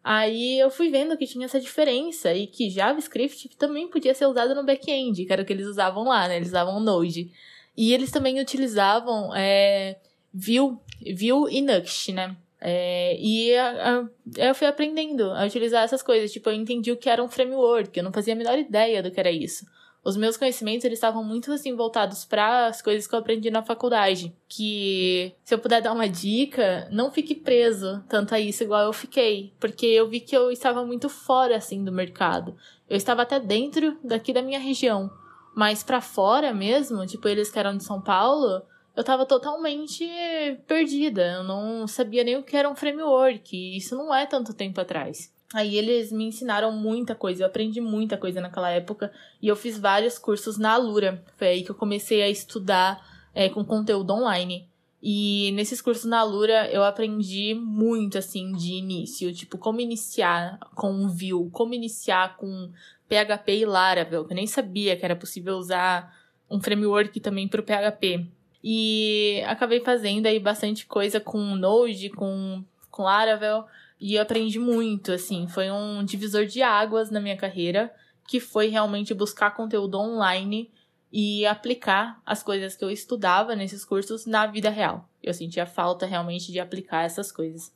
Aí 0.02 0.58
eu 0.58 0.70
fui 0.70 0.88
vendo 0.90 1.16
que 1.16 1.26
tinha 1.26 1.44
essa 1.44 1.60
diferença 1.60 2.32
e 2.32 2.46
que 2.46 2.70
JavaScript 2.70 3.50
também 3.56 3.88
podia 3.88 4.14
ser 4.14 4.26
usado 4.26 4.54
no 4.54 4.64
back-end, 4.64 5.24
que 5.24 5.32
era 5.32 5.42
o 5.42 5.44
que 5.44 5.52
eles 5.52 5.66
usavam 5.66 6.04
lá, 6.04 6.26
né? 6.28 6.36
Eles 6.36 6.48
usavam 6.48 6.80
Node. 6.80 7.30
E 7.76 7.92
eles 7.92 8.10
também 8.10 8.40
utilizavam 8.40 9.34
é, 9.34 9.98
Vue, 10.32 10.78
Vue 11.14 11.50
e 11.50 11.60
Nuxt, 11.60 12.12
né? 12.12 12.36
É, 12.60 13.16
e 13.20 13.54
a, 13.54 13.98
a, 13.98 14.08
eu 14.48 14.54
fui 14.54 14.66
aprendendo 14.66 15.30
a 15.30 15.44
utilizar 15.44 15.84
essas 15.84 16.02
coisas. 16.02 16.32
Tipo, 16.32 16.50
eu 16.50 16.54
entendi 16.54 16.90
o 16.90 16.96
que 16.96 17.10
era 17.10 17.22
um 17.22 17.28
framework, 17.28 17.96
eu 17.96 18.04
não 18.04 18.12
fazia 18.12 18.34
a 18.34 18.36
menor 18.36 18.58
ideia 18.58 19.02
do 19.02 19.10
que 19.10 19.20
era 19.20 19.30
isso 19.30 19.66
os 20.08 20.16
meus 20.16 20.38
conhecimentos 20.38 20.86
eles 20.86 20.96
estavam 20.96 21.22
muito 21.22 21.52
assim 21.52 21.76
voltados 21.76 22.24
para 22.24 22.68
as 22.68 22.80
coisas 22.80 23.06
que 23.06 23.14
eu 23.14 23.18
aprendi 23.18 23.50
na 23.50 23.62
faculdade, 23.62 24.34
que 24.48 25.34
se 25.44 25.54
eu 25.54 25.58
puder 25.58 25.82
dar 25.82 25.92
uma 25.92 26.08
dica, 26.08 26.88
não 26.90 27.10
fique 27.10 27.34
preso 27.34 28.02
tanto 28.08 28.34
a 28.34 28.40
isso 28.40 28.62
igual 28.62 28.84
eu 28.84 28.92
fiquei, 28.94 29.52
porque 29.60 29.84
eu 29.84 30.08
vi 30.08 30.20
que 30.20 30.34
eu 30.34 30.50
estava 30.50 30.82
muito 30.82 31.10
fora 31.10 31.56
assim 31.58 31.84
do 31.84 31.92
mercado. 31.92 32.56
Eu 32.88 32.96
estava 32.96 33.20
até 33.20 33.38
dentro 33.38 33.98
daqui 34.02 34.32
da 34.32 34.40
minha 34.40 34.58
região, 34.58 35.10
mas 35.54 35.82
para 35.82 36.00
fora 36.00 36.54
mesmo, 36.54 37.06
tipo 37.06 37.28
eles 37.28 37.50
que 37.50 37.58
eram 37.58 37.76
de 37.76 37.84
São 37.84 38.00
Paulo, 38.00 38.62
eu 38.96 39.04
tava 39.04 39.26
totalmente 39.26 40.08
perdida. 40.66 41.34
Eu 41.34 41.44
não 41.44 41.86
sabia 41.86 42.24
nem 42.24 42.36
o 42.36 42.42
que 42.42 42.56
era 42.56 42.68
um 42.68 42.74
framework. 42.74 43.76
Isso 43.76 43.94
não 43.94 44.12
é 44.12 44.24
tanto 44.24 44.54
tempo 44.54 44.80
atrás. 44.80 45.30
Aí 45.54 45.76
eles 45.76 46.12
me 46.12 46.24
ensinaram 46.24 46.70
muita 46.72 47.14
coisa, 47.14 47.42
eu 47.42 47.46
aprendi 47.46 47.80
muita 47.80 48.18
coisa 48.18 48.40
naquela 48.40 48.70
época 48.70 49.10
e 49.40 49.48
eu 49.48 49.56
fiz 49.56 49.78
vários 49.78 50.18
cursos 50.18 50.58
na 50.58 50.72
Alura. 50.72 51.24
Foi 51.36 51.48
aí 51.48 51.62
que 51.62 51.70
eu 51.70 51.74
comecei 51.74 52.22
a 52.22 52.28
estudar 52.28 53.02
é, 53.34 53.48
com 53.48 53.64
conteúdo 53.64 54.12
online. 54.12 54.68
E 55.02 55.52
nesses 55.52 55.80
cursos 55.80 56.04
na 56.04 56.18
Alura 56.18 56.68
eu 56.70 56.82
aprendi 56.82 57.54
muito 57.54 58.18
assim 58.18 58.52
de 58.52 58.74
início, 58.74 59.32
tipo 59.32 59.56
como 59.56 59.80
iniciar 59.80 60.58
com 60.74 61.08
Vue, 61.08 61.48
como 61.50 61.72
iniciar 61.72 62.36
com 62.36 62.70
PHP 63.08 63.58
e 63.58 63.64
Laravel, 63.64 64.26
eu 64.28 64.36
nem 64.36 64.46
sabia 64.46 64.96
que 64.96 65.04
era 65.04 65.16
possível 65.16 65.56
usar 65.56 66.14
um 66.50 66.60
framework 66.60 67.18
também 67.20 67.48
para 67.48 67.60
o 67.60 67.64
PHP. 67.64 68.26
E 68.62 69.42
acabei 69.46 69.80
fazendo 69.80 70.26
aí 70.26 70.38
bastante 70.38 70.84
coisa 70.86 71.20
com 71.20 71.38
Node, 71.54 72.10
com, 72.10 72.62
com 72.90 73.02
Laravel. 73.02 73.64
E 74.00 74.16
aprendi 74.18 74.58
muito, 74.58 75.12
assim, 75.12 75.48
foi 75.48 75.70
um 75.70 76.04
divisor 76.04 76.46
de 76.46 76.62
águas 76.62 77.10
na 77.10 77.20
minha 77.20 77.36
carreira, 77.36 77.92
que 78.28 78.38
foi 78.38 78.68
realmente 78.68 79.12
buscar 79.12 79.52
conteúdo 79.52 79.98
online 79.98 80.70
e 81.12 81.46
aplicar 81.46 82.20
as 82.24 82.42
coisas 82.42 82.76
que 82.76 82.84
eu 82.84 82.90
estudava 82.90 83.56
nesses 83.56 83.84
cursos 83.84 84.26
na 84.26 84.46
vida 84.46 84.70
real. 84.70 85.08
Eu 85.22 85.34
sentia 85.34 85.66
falta 85.66 86.06
realmente 86.06 86.52
de 86.52 86.60
aplicar 86.60 87.04
essas 87.04 87.32
coisas. 87.32 87.72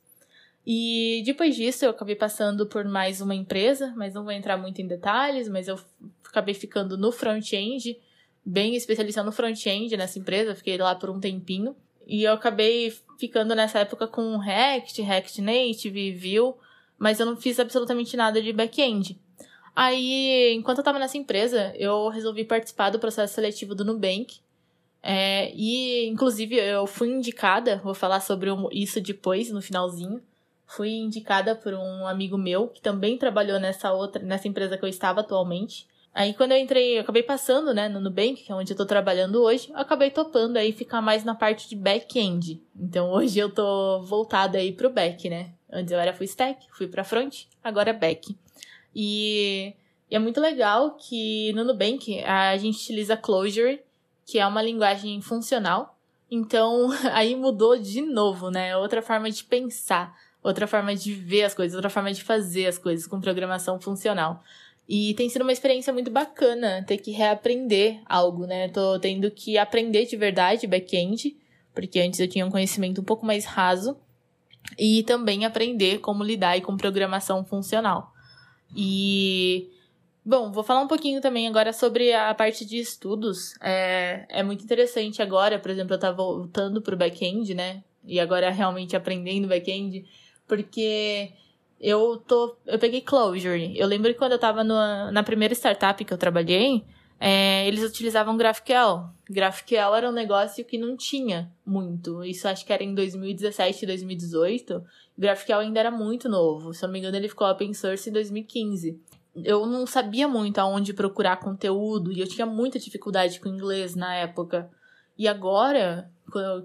E 0.65 1.21
depois 1.25 1.55
disso 1.55 1.83
eu 1.83 1.89
acabei 1.89 2.15
passando 2.15 2.65
por 2.65 2.85
mais 2.85 3.19
uma 3.19 3.35
empresa, 3.35 3.93
mas 3.97 4.13
não 4.13 4.23
vou 4.23 4.31
entrar 4.31 4.55
muito 4.55 4.81
em 4.81 4.87
detalhes, 4.87 5.49
mas 5.49 5.67
eu 5.67 5.77
acabei 6.23 6.53
ficando 6.53 6.97
no 6.97 7.11
front-end, 7.11 7.99
bem 8.45 8.75
especializado 8.75 9.25
no 9.25 9.31
front-end 9.31 9.97
nessa 9.97 10.19
empresa, 10.19 10.55
fiquei 10.55 10.77
lá 10.77 10.95
por 10.95 11.09
um 11.09 11.19
tempinho. 11.19 11.75
E 12.05 12.23
eu 12.23 12.33
acabei 12.33 12.93
ficando 13.17 13.55
nessa 13.55 13.79
época 13.79 14.07
com 14.07 14.37
React, 14.37 15.01
React 15.01 15.41
Native, 15.41 16.11
Vue, 16.13 16.53
mas 16.97 17.19
eu 17.19 17.25
não 17.25 17.35
fiz 17.35 17.59
absolutamente 17.59 18.15
nada 18.17 18.41
de 18.41 18.51
back-end. 18.51 19.19
Aí, 19.75 20.53
enquanto 20.53 20.79
eu 20.79 20.83
tava 20.83 20.99
nessa 20.99 21.17
empresa, 21.17 21.73
eu 21.75 22.07
resolvi 22.09 22.45
participar 22.45 22.89
do 22.91 22.99
processo 22.99 23.33
seletivo 23.33 23.73
do 23.73 23.83
Nubank. 23.83 24.37
É, 25.01 25.51
e, 25.55 26.07
inclusive, 26.07 26.55
eu 26.55 26.85
fui 26.85 27.09
indicada, 27.09 27.81
vou 27.83 27.93
falar 27.93 28.19
sobre 28.19 28.49
isso 28.71 29.01
depois, 29.01 29.49
no 29.51 29.61
finalzinho. 29.61 30.21
Fui 30.65 30.89
indicada 30.89 31.55
por 31.55 31.73
um 31.73 32.07
amigo 32.07 32.37
meu 32.37 32.67
que 32.67 32.81
também 32.81 33.17
trabalhou 33.17 33.59
nessa 33.59 33.91
outra, 33.91 34.21
nessa 34.21 34.47
empresa 34.47 34.77
que 34.77 34.85
eu 34.85 34.89
estava 34.89 35.21
atualmente. 35.21 35.87
Aí 36.13 36.33
quando 36.35 36.51
eu 36.51 36.59
entrei, 36.59 36.97
eu 36.97 37.01
acabei 37.01 37.23
passando, 37.23 37.73
né, 37.73 37.89
no 37.89 37.99
Nubank, 37.99 38.43
que 38.43 38.51
é 38.51 38.55
onde 38.55 38.71
eu 38.71 38.77
tô 38.77 38.85
trabalhando 38.85 39.41
hoje, 39.41 39.71
eu 39.71 39.77
acabei 39.77 40.11
topando 40.11 40.57
aí 40.57 40.71
ficar 40.71 41.01
mais 41.01 41.23
na 41.23 41.33
parte 41.33 41.67
de 41.67 41.75
back-end. 41.75 42.61
Então 42.79 43.09
hoje 43.09 43.39
eu 43.39 43.49
tô 43.49 44.01
voltada 44.03 44.59
aí 44.59 44.71
pro 44.71 44.91
back, 44.91 45.27
né? 45.27 45.53
Antes 45.71 45.91
eu 45.91 45.99
era 45.99 46.13
full 46.13 46.25
stack, 46.25 46.67
fui 46.71 46.87
pra 46.87 47.03
front, 47.03 47.45
agora 47.63 47.89
é 47.89 47.93
back. 47.93 48.37
E, 48.95 49.73
e 50.09 50.15
é 50.15 50.19
muito 50.19 50.39
legal 50.39 50.91
que 50.91 51.51
no 51.53 51.63
Nubank 51.63 52.23
a 52.23 52.55
gente 52.57 52.75
utiliza 52.75 53.17
Clojure, 53.17 53.81
que 54.23 54.37
é 54.37 54.45
uma 54.45 54.61
linguagem 54.61 55.19
funcional. 55.19 55.97
Então 56.29 56.89
aí 57.11 57.35
mudou 57.35 57.75
de 57.75 58.01
novo, 58.01 58.51
né? 58.51 58.77
Outra 58.77 59.01
forma 59.01 59.31
de 59.31 59.43
pensar, 59.43 60.15
outra 60.43 60.67
forma 60.67 60.95
de 60.95 61.11
ver 61.11 61.45
as 61.45 61.55
coisas, 61.55 61.75
outra 61.75 61.89
forma 61.89 62.13
de 62.13 62.23
fazer 62.23 62.67
as 62.67 62.77
coisas 62.77 63.07
com 63.07 63.19
programação 63.19 63.79
funcional. 63.81 64.43
E 64.87 65.13
tem 65.13 65.29
sido 65.29 65.43
uma 65.43 65.51
experiência 65.51 65.93
muito 65.93 66.11
bacana 66.11 66.83
ter 66.85 66.97
que 66.97 67.11
reaprender 67.11 68.01
algo, 68.05 68.45
né? 68.45 68.67
Tô 68.69 68.99
tendo 68.99 69.31
que 69.31 69.57
aprender 69.57 70.05
de 70.05 70.17
verdade 70.17 70.67
back-end, 70.67 71.35
porque 71.73 71.99
antes 71.99 72.19
eu 72.19 72.27
tinha 72.27 72.45
um 72.45 72.51
conhecimento 72.51 73.01
um 73.01 73.03
pouco 73.03 73.25
mais 73.25 73.45
raso, 73.45 73.97
e 74.77 75.03
também 75.03 75.45
aprender 75.45 75.99
como 75.99 76.23
lidar 76.23 76.59
com 76.61 76.77
programação 76.77 77.43
funcional. 77.43 78.13
E 78.75 79.69
Bom, 80.25 80.53
vou 80.53 80.63
falar 80.63 80.81
um 80.81 80.87
pouquinho 80.87 81.19
também 81.19 81.49
agora 81.49 81.73
sobre 81.73 82.13
a 82.13 82.33
parte 82.33 82.65
de 82.65 82.77
estudos. 82.77 83.55
É, 83.59 84.25
é 84.29 84.41
muito 84.41 84.63
interessante 84.63 85.21
agora, 85.21 85.59
por 85.59 85.69
exemplo, 85.69 85.93
eu 85.93 85.95
estar 85.95 86.13
voltando 86.13 86.81
para 86.81 86.95
o 86.95 86.97
back-end, 86.97 87.53
né? 87.53 87.83
E 88.05 88.21
agora 88.21 88.49
realmente 88.49 88.95
aprendendo 88.95 89.49
back-end, 89.49 90.05
porque 90.47 91.33
eu 91.83 92.15
tô. 92.25 92.55
Eu 92.65 92.79
peguei 92.79 93.01
Clojure. 93.01 93.77
Eu 93.77 93.85
lembro 93.85 94.13
que 94.13 94.17
quando 94.17 94.31
eu 94.31 94.39
tava 94.39 94.63
no, 94.63 95.11
na 95.11 95.21
primeira 95.21 95.53
startup 95.53 96.03
que 96.03 96.13
eu 96.13 96.17
trabalhei, 96.17 96.85
é, 97.19 97.67
eles 97.67 97.83
utilizavam 97.83 98.37
GraphQL. 98.37 99.09
GraphQL 99.29 99.93
era 99.93 100.09
um 100.09 100.13
negócio 100.13 100.63
que 100.63 100.77
não 100.77 100.95
tinha 100.95 101.51
muito. 101.65 102.23
Isso 102.23 102.47
acho 102.47 102.65
que 102.65 102.71
era 102.71 102.83
em 102.83 102.95
2017, 102.95 103.85
2018. 103.85 104.81
GraphQL 105.17 105.59
ainda 105.59 105.81
era 105.81 105.91
muito 105.91 106.29
novo. 106.29 106.73
Se 106.73 106.85
eu 106.85 106.87
não 106.87 106.93
me 106.93 106.99
engano, 106.99 107.17
ele 107.17 107.27
ficou 107.27 107.49
open 107.49 107.73
source 107.73 108.09
em 108.09 108.13
2015. 108.13 108.97
Eu 109.43 109.65
não 109.65 109.85
sabia 109.85 110.27
muito 110.27 110.59
aonde 110.59 110.93
procurar 110.93 111.37
conteúdo 111.37 112.13
e 112.13 112.19
eu 112.21 112.27
tinha 112.27 112.45
muita 112.45 112.79
dificuldade 112.79 113.41
com 113.41 113.49
inglês 113.49 113.93
na 113.93 114.15
época. 114.15 114.69
E 115.17 115.27
agora, 115.27 116.11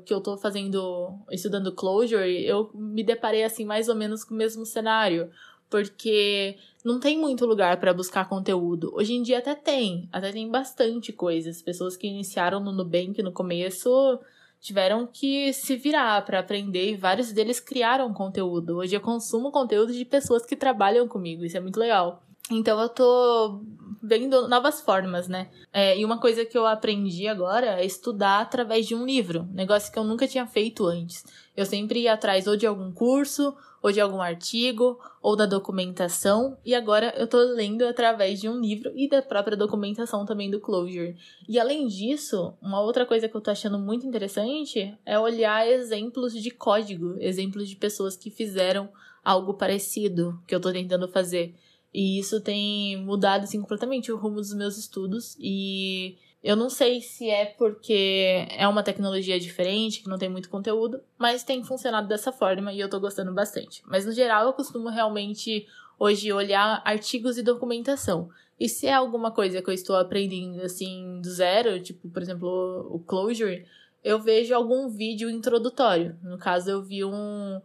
que 0.04 0.12
eu 0.12 0.20
tô 0.20 0.36
fazendo, 0.36 1.18
estudando 1.30 1.74
Clojure, 1.74 2.44
eu 2.44 2.70
me 2.74 3.02
deparei 3.02 3.44
assim 3.44 3.64
mais 3.64 3.88
ou 3.88 3.94
menos 3.94 4.24
com 4.24 4.34
o 4.34 4.36
mesmo 4.38 4.64
cenário, 4.64 5.30
porque 5.68 6.56
não 6.82 6.98
tem 6.98 7.18
muito 7.18 7.44
lugar 7.44 7.78
para 7.78 7.92
buscar 7.92 8.28
conteúdo. 8.28 8.90
Hoje 8.94 9.12
em 9.12 9.22
dia 9.22 9.38
até 9.38 9.54
tem, 9.54 10.08
até 10.10 10.32
tem 10.32 10.50
bastante 10.50 11.12
coisas. 11.12 11.60
Pessoas 11.60 11.96
que 11.96 12.06
iniciaram 12.06 12.60
no 12.60 12.72
Nubank 12.72 13.22
no 13.22 13.32
começo 13.32 14.18
tiveram 14.60 15.06
que 15.06 15.52
se 15.52 15.76
virar 15.76 16.24
para 16.24 16.40
aprender 16.40 16.90
e 16.90 16.96
vários 16.96 17.30
deles 17.32 17.60
criaram 17.60 18.12
conteúdo. 18.14 18.78
Hoje 18.78 18.96
eu 18.96 19.00
consumo 19.00 19.52
conteúdo 19.52 19.92
de 19.92 20.04
pessoas 20.04 20.46
que 20.46 20.56
trabalham 20.56 21.06
comigo, 21.06 21.44
isso 21.44 21.56
é 21.56 21.60
muito 21.60 21.78
legal. 21.78 22.22
Então 22.50 22.80
eu 22.80 22.88
tô 22.88 23.60
vendo 24.02 24.48
novas 24.48 24.80
formas, 24.80 25.28
né? 25.28 25.50
É, 25.72 25.98
e 25.98 26.04
uma 26.04 26.18
coisa 26.18 26.44
que 26.44 26.56
eu 26.56 26.66
aprendi 26.66 27.28
agora 27.28 27.80
é 27.80 27.84
estudar 27.84 28.40
através 28.40 28.86
de 28.86 28.94
um 28.94 29.04
livro, 29.04 29.46
negócio 29.52 29.92
que 29.92 29.98
eu 29.98 30.04
nunca 30.04 30.26
tinha 30.26 30.46
feito 30.46 30.86
antes. 30.86 31.24
Eu 31.56 31.66
sempre 31.66 32.00
ia 32.00 32.14
atrás 32.14 32.46
ou 32.46 32.56
de 32.56 32.66
algum 32.66 32.90
curso, 32.90 33.54
ou 33.82 33.92
de 33.92 34.00
algum 34.00 34.20
artigo, 34.20 34.98
ou 35.22 35.36
da 35.36 35.46
documentação, 35.46 36.56
e 36.64 36.74
agora 36.74 37.14
eu 37.16 37.26
tô 37.26 37.38
lendo 37.38 37.82
através 37.82 38.40
de 38.40 38.48
um 38.48 38.60
livro 38.60 38.92
e 38.94 39.08
da 39.08 39.22
própria 39.22 39.56
documentação 39.56 40.24
também 40.24 40.50
do 40.50 40.60
Clojure. 40.60 41.16
E 41.48 41.58
além 41.58 41.86
disso, 41.86 42.54
uma 42.60 42.80
outra 42.80 43.06
coisa 43.06 43.28
que 43.28 43.36
eu 43.36 43.40
tô 43.40 43.50
achando 43.50 43.78
muito 43.78 44.06
interessante 44.06 44.96
é 45.04 45.18
olhar 45.18 45.68
exemplos 45.68 46.32
de 46.32 46.50
código, 46.50 47.16
exemplos 47.18 47.68
de 47.68 47.76
pessoas 47.76 48.16
que 48.16 48.30
fizeram 48.30 48.88
algo 49.24 49.54
parecido 49.54 50.40
que 50.46 50.54
eu 50.54 50.60
tô 50.60 50.72
tentando 50.72 51.08
fazer. 51.08 51.54
E 51.92 52.18
isso 52.18 52.40
tem 52.40 52.96
mudado 53.02 53.44
assim 53.44 53.60
completamente 53.60 54.12
o 54.12 54.16
rumo 54.16 54.36
dos 54.36 54.54
meus 54.54 54.76
estudos 54.76 55.36
e 55.40 56.16
eu 56.42 56.54
não 56.54 56.70
sei 56.70 57.00
se 57.00 57.28
é 57.28 57.46
porque 57.46 58.46
é 58.50 58.68
uma 58.68 58.82
tecnologia 58.82 59.40
diferente, 59.40 60.02
que 60.02 60.08
não 60.08 60.18
tem 60.18 60.28
muito 60.28 60.48
conteúdo, 60.48 61.00
mas 61.18 61.42
tem 61.42 61.64
funcionado 61.64 62.06
dessa 62.06 62.30
forma 62.30 62.72
e 62.72 62.78
eu 62.78 62.88
tô 62.88 63.00
gostando 63.00 63.32
bastante. 63.32 63.82
Mas 63.86 64.06
no 64.06 64.12
geral 64.12 64.46
eu 64.46 64.52
costumo 64.52 64.88
realmente 64.88 65.66
hoje 65.98 66.32
olhar 66.32 66.80
artigos 66.84 67.38
e 67.38 67.42
documentação. 67.42 68.30
E 68.58 68.68
se 68.68 68.86
é 68.86 68.94
alguma 68.94 69.30
coisa 69.30 69.60
que 69.62 69.68
eu 69.68 69.74
estou 69.74 69.96
aprendendo 69.96 70.62
assim 70.62 71.20
do 71.20 71.30
zero, 71.30 71.80
tipo, 71.82 72.08
por 72.08 72.22
exemplo, 72.22 72.88
o 72.90 72.98
Clojure, 73.00 73.64
eu 74.02 74.18
vejo 74.20 74.54
algum 74.54 74.88
vídeo 74.88 75.28
introdutório. 75.28 76.16
No 76.22 76.38
caso, 76.38 76.70
eu 76.70 76.82
vi 76.82 77.04
um 77.04 77.60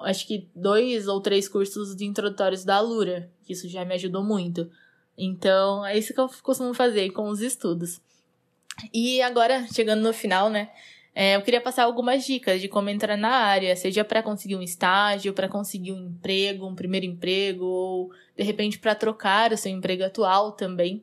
acho 0.00 0.26
que 0.26 0.48
dois 0.54 1.08
ou 1.08 1.20
três 1.20 1.48
cursos 1.48 1.94
de 1.94 2.04
introdutórios 2.04 2.64
da 2.64 2.76
Alura, 2.76 3.30
que 3.44 3.52
isso 3.52 3.68
já 3.68 3.84
me 3.84 3.94
ajudou 3.94 4.22
muito. 4.22 4.70
Então, 5.16 5.84
é 5.84 5.98
isso 5.98 6.14
que 6.14 6.20
eu 6.20 6.28
costumo 6.42 6.72
fazer 6.72 7.10
com 7.10 7.28
os 7.28 7.40
estudos. 7.40 8.00
E 8.92 9.20
agora, 9.22 9.66
chegando 9.72 10.02
no 10.02 10.12
final, 10.12 10.48
né? 10.48 10.70
É, 11.14 11.34
eu 11.34 11.42
queria 11.42 11.60
passar 11.60 11.82
algumas 11.82 12.24
dicas 12.24 12.60
de 12.60 12.68
como 12.68 12.88
entrar 12.88 13.16
na 13.16 13.30
área, 13.30 13.74
seja 13.74 14.04
para 14.04 14.22
conseguir 14.22 14.54
um 14.54 14.62
estágio, 14.62 15.32
para 15.32 15.48
conseguir 15.48 15.92
um 15.92 16.06
emprego, 16.10 16.64
um 16.64 16.76
primeiro 16.76 17.06
emprego, 17.06 17.64
ou 17.64 18.10
de 18.36 18.44
repente 18.44 18.78
para 18.78 18.94
trocar 18.94 19.52
o 19.52 19.56
seu 19.56 19.72
emprego 19.72 20.04
atual 20.04 20.52
também. 20.52 21.02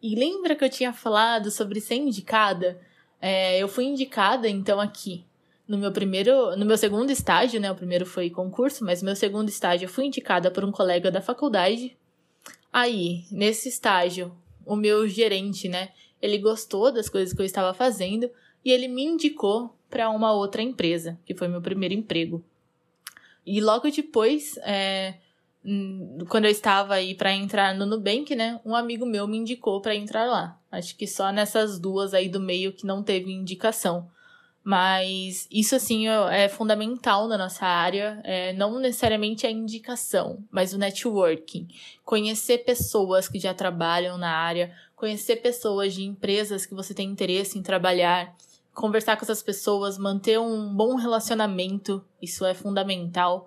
E 0.00 0.14
lembra 0.14 0.54
que 0.54 0.64
eu 0.64 0.70
tinha 0.70 0.92
falado 0.92 1.50
sobre 1.50 1.80
ser 1.80 1.96
indicada? 1.96 2.80
É, 3.20 3.58
eu 3.60 3.66
fui 3.66 3.86
indicada, 3.86 4.48
então, 4.48 4.80
aqui 4.80 5.24
no 5.66 5.76
meu 5.78 5.90
primeiro, 5.90 6.56
no 6.56 6.64
meu 6.64 6.78
segundo 6.78 7.10
estágio, 7.10 7.60
né? 7.60 7.70
O 7.70 7.74
primeiro 7.74 8.06
foi 8.06 8.30
concurso, 8.30 8.84
mas 8.84 9.02
meu 9.02 9.16
segundo 9.16 9.48
estágio 9.48 9.86
eu 9.86 9.90
fui 9.90 10.06
indicada 10.06 10.50
por 10.50 10.64
um 10.64 10.70
colega 10.70 11.10
da 11.10 11.20
faculdade. 11.20 11.96
Aí, 12.72 13.24
nesse 13.30 13.68
estágio, 13.68 14.36
o 14.64 14.76
meu 14.76 15.08
gerente, 15.08 15.68
né? 15.68 15.90
Ele 16.20 16.38
gostou 16.38 16.92
das 16.92 17.08
coisas 17.08 17.34
que 17.34 17.40
eu 17.40 17.46
estava 17.46 17.74
fazendo 17.74 18.30
e 18.64 18.70
ele 18.70 18.88
me 18.88 19.04
indicou 19.04 19.74
para 19.88 20.10
uma 20.10 20.32
outra 20.32 20.62
empresa, 20.62 21.18
que 21.24 21.34
foi 21.34 21.48
meu 21.48 21.60
primeiro 21.60 21.94
emprego. 21.94 22.44
E 23.44 23.60
logo 23.60 23.88
depois, 23.90 24.58
é, 24.58 25.14
quando 26.28 26.44
eu 26.44 26.50
estava 26.50 26.94
aí 26.94 27.14
para 27.14 27.32
entrar 27.32 27.74
no 27.74 27.86
Nubank, 27.86 28.34
né? 28.34 28.60
Um 28.64 28.74
amigo 28.74 29.04
meu 29.04 29.26
me 29.26 29.36
indicou 29.36 29.80
para 29.80 29.94
entrar 29.94 30.26
lá. 30.26 30.60
Acho 30.70 30.96
que 30.96 31.06
só 31.06 31.32
nessas 31.32 31.78
duas 31.78 32.14
aí 32.14 32.28
do 32.28 32.40
meio 32.40 32.72
que 32.72 32.86
não 32.86 33.02
teve 33.02 33.32
indicação. 33.32 34.08
Mas 34.68 35.46
isso, 35.48 35.76
assim, 35.76 36.08
é 36.08 36.48
fundamental 36.48 37.28
na 37.28 37.38
nossa 37.38 37.64
área. 37.64 38.20
É, 38.24 38.52
não 38.54 38.80
necessariamente 38.80 39.46
a 39.46 39.50
indicação, 39.50 40.42
mas 40.50 40.72
o 40.72 40.78
networking. 40.78 41.68
Conhecer 42.04 42.64
pessoas 42.64 43.28
que 43.28 43.38
já 43.38 43.54
trabalham 43.54 44.18
na 44.18 44.28
área, 44.28 44.74
conhecer 44.96 45.36
pessoas 45.36 45.94
de 45.94 46.02
empresas 46.02 46.66
que 46.66 46.74
você 46.74 46.92
tem 46.92 47.08
interesse 47.08 47.56
em 47.56 47.62
trabalhar, 47.62 48.34
conversar 48.74 49.16
com 49.16 49.24
essas 49.24 49.40
pessoas, 49.40 49.96
manter 49.96 50.40
um 50.40 50.74
bom 50.74 50.96
relacionamento. 50.96 52.04
Isso 52.20 52.44
é 52.44 52.52
fundamental. 52.52 53.46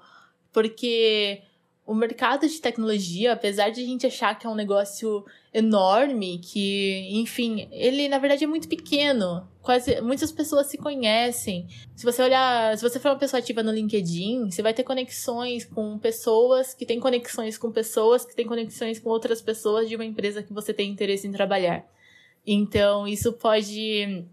Porque 0.53 1.43
o 1.89 1.95
mercado 1.95 2.47
de 2.47 2.61
tecnologia, 2.61 3.33
apesar 3.33 3.71
de 3.71 3.81
a 3.81 3.83
gente 3.83 4.05
achar 4.05 4.37
que 4.37 4.45
é 4.45 4.49
um 4.49 4.53
negócio 4.53 5.25
enorme, 5.51 6.37
que, 6.37 7.09
enfim, 7.13 7.67
ele 7.71 8.07
na 8.07 8.19
verdade 8.19 8.43
é 8.43 8.47
muito 8.47 8.67
pequeno. 8.67 9.49
Quase 9.59 9.99
muitas 9.99 10.31
pessoas 10.31 10.67
se 10.67 10.77
conhecem. 10.77 11.67
Se 11.95 12.05
você 12.05 12.21
olhar, 12.21 12.77
se 12.77 12.87
você 12.87 12.99
for 12.99 13.09
uma 13.09 13.17
pessoa 13.17 13.39
ativa 13.39 13.63
no 13.63 13.71
LinkedIn, 13.71 14.51
você 14.51 14.61
vai 14.61 14.71
ter 14.71 14.83
conexões 14.83 15.65
com 15.65 15.97
pessoas 15.97 16.75
que 16.75 16.85
têm 16.85 16.99
conexões 16.99 17.57
com 17.57 17.71
pessoas 17.71 18.23
que 18.23 18.35
têm 18.35 18.45
conexões 18.45 18.99
com 18.99 19.09
outras 19.09 19.41
pessoas 19.41 19.89
de 19.89 19.95
uma 19.95 20.05
empresa 20.05 20.43
que 20.43 20.53
você 20.53 20.71
tem 20.71 20.91
interesse 20.91 21.27
em 21.27 21.31
trabalhar. 21.31 21.83
Então, 22.45 23.07
isso 23.07 23.33
pode 23.33 24.25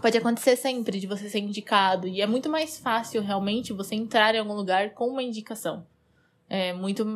pode 0.00 0.16
acontecer 0.16 0.54
sempre 0.54 1.00
de 1.00 1.08
você 1.08 1.28
ser 1.28 1.40
indicado 1.40 2.06
e 2.06 2.20
é 2.22 2.26
muito 2.26 2.48
mais 2.48 2.78
fácil 2.78 3.20
realmente 3.20 3.72
você 3.72 3.96
entrar 3.96 4.32
em 4.36 4.38
algum 4.38 4.54
lugar 4.54 4.90
com 4.94 5.08
uma 5.08 5.24
indicação 5.24 5.84
é 6.50 6.72
muito 6.72 7.06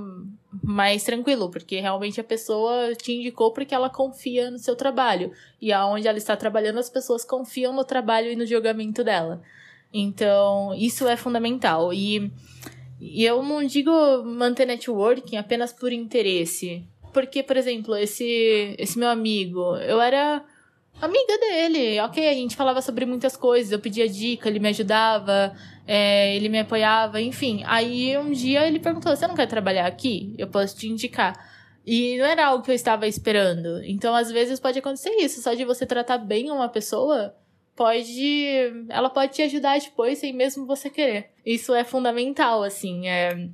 mais 0.63 1.03
tranquilo, 1.03 1.51
porque 1.51 1.81
realmente 1.81 2.21
a 2.21 2.25
pessoa 2.25 2.95
te 2.95 3.13
indicou 3.13 3.53
porque 3.53 3.75
ela 3.75 3.91
confia 3.91 4.49
no 4.49 4.59
seu 4.61 4.77
trabalho. 4.77 5.33
E 5.61 5.73
aonde 5.73 6.07
ela 6.07 6.17
está 6.17 6.37
trabalhando, 6.37 6.79
as 6.79 6.89
pessoas 6.89 7.25
confiam 7.25 7.73
no 7.73 7.85
trabalho 7.85 8.31
e 8.31 8.37
no 8.37 8.47
julgamento 8.47 9.03
dela. 9.03 9.43
Então, 9.93 10.73
isso 10.77 11.09
é 11.09 11.17
fundamental. 11.17 11.93
E, 11.93 12.31
e 13.01 13.25
eu 13.25 13.43
não 13.43 13.65
digo 13.65 13.91
manter 14.25 14.67
networking 14.67 15.37
apenas 15.37 15.73
por 15.73 15.93
interesse. 15.93 16.85
Porque, 17.13 17.43
por 17.43 17.57
exemplo, 17.57 17.97
esse, 17.97 18.77
esse 18.79 18.97
meu 18.97 19.09
amigo, 19.09 19.77
eu 19.79 20.01
era 20.01 20.45
amiga 21.01 21.39
dele. 21.39 22.01
Ok, 22.01 22.29
a 22.29 22.35
gente 22.35 22.57
falava 22.57 22.81
sobre 22.83 23.05
muitas 23.05 23.37
coisas, 23.37 23.73
eu 23.73 23.79
pedia 23.79 24.09
dica, 24.09 24.49
ele 24.49 24.59
me 24.59 24.69
ajudava, 24.69 25.55
é, 25.87 26.35
ele 26.37 26.49
me 26.49 26.61
apoiava, 26.61 27.21
enfim. 27.21 27.63
Aí 27.67 28.17
um 28.19 28.31
dia 28.31 28.67
ele 28.67 28.81
perguntou: 28.81 29.15
Você 29.15 29.27
não 29.27 29.35
quer 29.35 29.47
trabalhar 29.47 29.87
aqui? 29.87 30.35
Eu 30.39 30.49
posso 30.49 30.77
te 30.77 30.89
indicar. 30.89 31.35
E 31.87 32.17
não 32.17 32.25
era 32.25 32.47
algo 32.47 32.65
que 32.65 32.71
eu 32.71 32.75
estava 32.75 33.07
esperando. 33.07 33.83
Então, 33.85 34.15
às 34.15 34.31
vezes, 34.31 34.59
pode 34.59 34.79
acontecer 34.79 35.11
isso. 35.17 35.43
Só 35.43 35.53
de 35.53 35.65
você 35.65 35.85
tratar 35.85 36.17
bem 36.19 36.51
uma 36.51 36.69
pessoa, 36.69 37.35
pode. 37.77 38.47
Ela 38.89 39.11
pode 39.11 39.35
te 39.35 39.43
ajudar 39.43 39.79
depois, 39.79 40.19
sem 40.19 40.33
mesmo 40.33 40.67
você 40.67 40.89
querer. 40.89 41.31
Isso 41.45 41.75
é 41.75 41.85
fundamental, 41.85 42.63
assim. 42.63 43.07
É... 43.07 43.49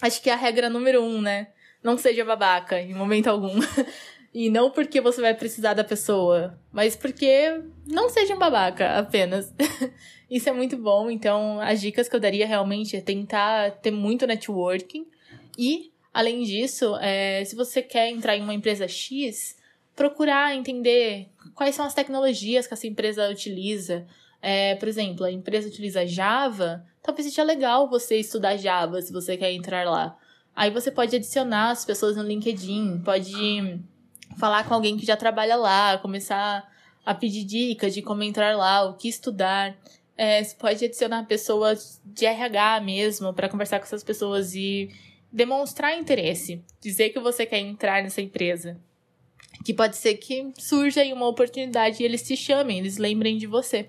Acho 0.00 0.22
que 0.22 0.30
é 0.30 0.32
a 0.32 0.36
regra 0.36 0.70
número 0.70 1.02
um, 1.02 1.20
né? 1.20 1.48
Não 1.82 1.98
seja 1.98 2.24
babaca, 2.24 2.80
em 2.80 2.94
momento 2.94 3.28
algum. 3.28 3.58
E 4.34 4.48
não 4.48 4.70
porque 4.70 5.00
você 5.00 5.20
vai 5.20 5.34
precisar 5.34 5.74
da 5.74 5.84
pessoa, 5.84 6.58
mas 6.72 6.96
porque 6.96 7.60
não 7.86 8.08
seja 8.08 8.34
um 8.34 8.38
babaca 8.38 8.98
apenas. 8.98 9.52
Isso 10.30 10.48
é 10.48 10.52
muito 10.52 10.76
bom. 10.76 11.10
Então, 11.10 11.60
as 11.60 11.80
dicas 11.80 12.08
que 12.08 12.16
eu 12.16 12.20
daria 12.20 12.46
realmente 12.46 12.96
é 12.96 13.00
tentar 13.02 13.72
ter 13.82 13.90
muito 13.90 14.26
networking. 14.26 15.06
E, 15.58 15.92
além 16.14 16.42
disso, 16.44 16.96
é, 16.96 17.44
se 17.44 17.54
você 17.54 17.82
quer 17.82 18.08
entrar 18.08 18.34
em 18.34 18.42
uma 18.42 18.54
empresa 18.54 18.88
X, 18.88 19.58
procurar 19.94 20.54
entender 20.54 21.28
quais 21.54 21.74
são 21.74 21.84
as 21.84 21.92
tecnologias 21.92 22.66
que 22.66 22.72
essa 22.72 22.86
empresa 22.86 23.28
utiliza. 23.28 24.06
É, 24.40 24.74
por 24.76 24.88
exemplo, 24.88 25.26
a 25.26 25.30
empresa 25.30 25.68
utiliza 25.68 26.06
Java, 26.06 26.84
talvez 27.02 27.28
seja 27.28 27.42
legal 27.42 27.88
você 27.88 28.16
estudar 28.16 28.56
Java 28.56 29.02
se 29.02 29.12
você 29.12 29.36
quer 29.36 29.52
entrar 29.52 29.84
lá. 29.84 30.16
Aí 30.56 30.70
você 30.70 30.90
pode 30.90 31.14
adicionar 31.14 31.70
as 31.70 31.84
pessoas 31.84 32.16
no 32.16 32.22
LinkedIn, 32.22 33.02
pode 33.04 33.80
falar 34.38 34.64
com 34.66 34.74
alguém 34.74 34.96
que 34.96 35.06
já 35.06 35.16
trabalha 35.16 35.56
lá, 35.56 35.98
começar 35.98 36.70
a 37.04 37.14
pedir 37.14 37.44
dicas 37.44 37.94
de 37.94 38.02
como 38.02 38.22
entrar 38.22 38.56
lá, 38.56 38.84
o 38.84 38.94
que 38.94 39.08
estudar. 39.08 39.76
É, 40.16 40.42
você 40.42 40.54
pode 40.54 40.84
adicionar 40.84 41.24
pessoas 41.26 42.00
de 42.04 42.26
RH 42.26 42.80
mesmo 42.80 43.32
para 43.32 43.48
conversar 43.48 43.78
com 43.78 43.84
essas 43.84 44.04
pessoas 44.04 44.54
e 44.54 44.90
demonstrar 45.32 45.98
interesse, 45.98 46.62
dizer 46.80 47.10
que 47.10 47.18
você 47.18 47.46
quer 47.46 47.58
entrar 47.58 48.02
nessa 48.02 48.20
empresa. 48.20 48.78
Que 49.64 49.72
pode 49.72 49.96
ser 49.96 50.14
que 50.14 50.52
surja 50.58 51.00
aí 51.00 51.12
uma 51.12 51.26
oportunidade 51.28 52.02
e 52.02 52.06
eles 52.06 52.22
te 52.22 52.36
chamem, 52.36 52.78
eles 52.78 52.98
lembrem 52.98 53.36
de 53.36 53.46
você. 53.46 53.88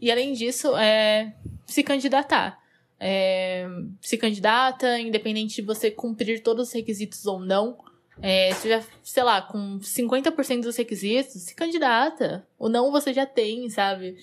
E 0.00 0.10
além 0.10 0.32
disso, 0.32 0.76
é 0.76 1.34
se 1.66 1.82
candidatar. 1.82 2.58
É, 3.00 3.66
se 4.00 4.16
candidata, 4.16 4.98
independente 4.98 5.56
de 5.56 5.62
você 5.62 5.90
cumprir 5.90 6.42
todos 6.42 6.68
os 6.68 6.74
requisitos 6.74 7.26
ou 7.26 7.38
não. 7.38 7.78
É, 8.20 8.52
se 8.54 8.62
tiver, 8.62 8.84
sei 9.02 9.22
lá, 9.22 9.40
com 9.40 9.78
50% 9.78 10.62
dos 10.62 10.76
requisitos, 10.76 11.42
se 11.42 11.54
candidata. 11.54 12.46
O 12.58 12.68
não 12.68 12.90
você 12.90 13.12
já 13.12 13.24
tem, 13.24 13.68
sabe? 13.70 14.16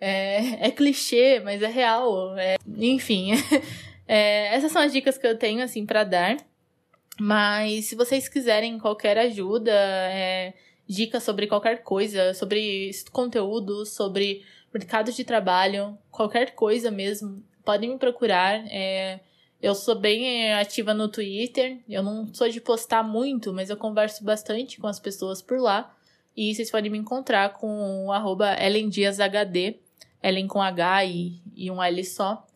É, 0.00 0.68
é 0.68 0.70
clichê, 0.70 1.40
mas 1.40 1.62
é 1.62 1.68
real. 1.68 2.36
É, 2.36 2.56
enfim, 2.76 3.32
é, 4.06 4.54
essas 4.54 4.72
são 4.72 4.82
as 4.82 4.92
dicas 4.92 5.16
que 5.16 5.26
eu 5.26 5.38
tenho, 5.38 5.62
assim, 5.62 5.86
para 5.86 6.04
dar. 6.04 6.36
Mas 7.18 7.86
se 7.86 7.94
vocês 7.94 8.28
quiserem 8.28 8.78
qualquer 8.78 9.16
ajuda, 9.16 9.72
é, 9.72 10.52
dicas 10.86 11.22
sobre 11.22 11.46
qualquer 11.46 11.82
coisa, 11.82 12.34
sobre 12.34 12.90
conteúdo, 13.10 13.86
sobre 13.86 14.44
mercado 14.72 15.10
de 15.10 15.24
trabalho, 15.24 15.96
qualquer 16.10 16.54
coisa 16.54 16.90
mesmo, 16.90 17.42
podem 17.64 17.90
me 17.90 17.98
procurar. 17.98 18.64
É, 18.68 19.20
eu 19.66 19.74
sou 19.74 19.96
bem 19.96 20.52
ativa 20.52 20.94
no 20.94 21.08
Twitter. 21.08 21.80
Eu 21.88 22.00
não 22.00 22.32
sou 22.32 22.48
de 22.48 22.60
postar 22.60 23.02
muito, 23.02 23.52
mas 23.52 23.68
eu 23.68 23.76
converso 23.76 24.22
bastante 24.22 24.78
com 24.80 24.86
as 24.86 25.00
pessoas 25.00 25.42
por 25.42 25.58
lá. 25.58 25.92
E 26.36 26.54
vocês 26.54 26.70
podem 26.70 26.88
me 26.88 26.98
encontrar 26.98 27.52
com 27.54 28.06
o 28.06 28.12
arroba 28.12 28.54
Ellen 28.62 28.88
Dias 28.88 29.18
HD, 29.18 29.74
Ellen 30.22 30.46
com 30.46 30.62
H 30.62 31.06
e, 31.06 31.40
e 31.56 31.68
um 31.68 31.82
L 31.82 32.04
só, 32.04 32.46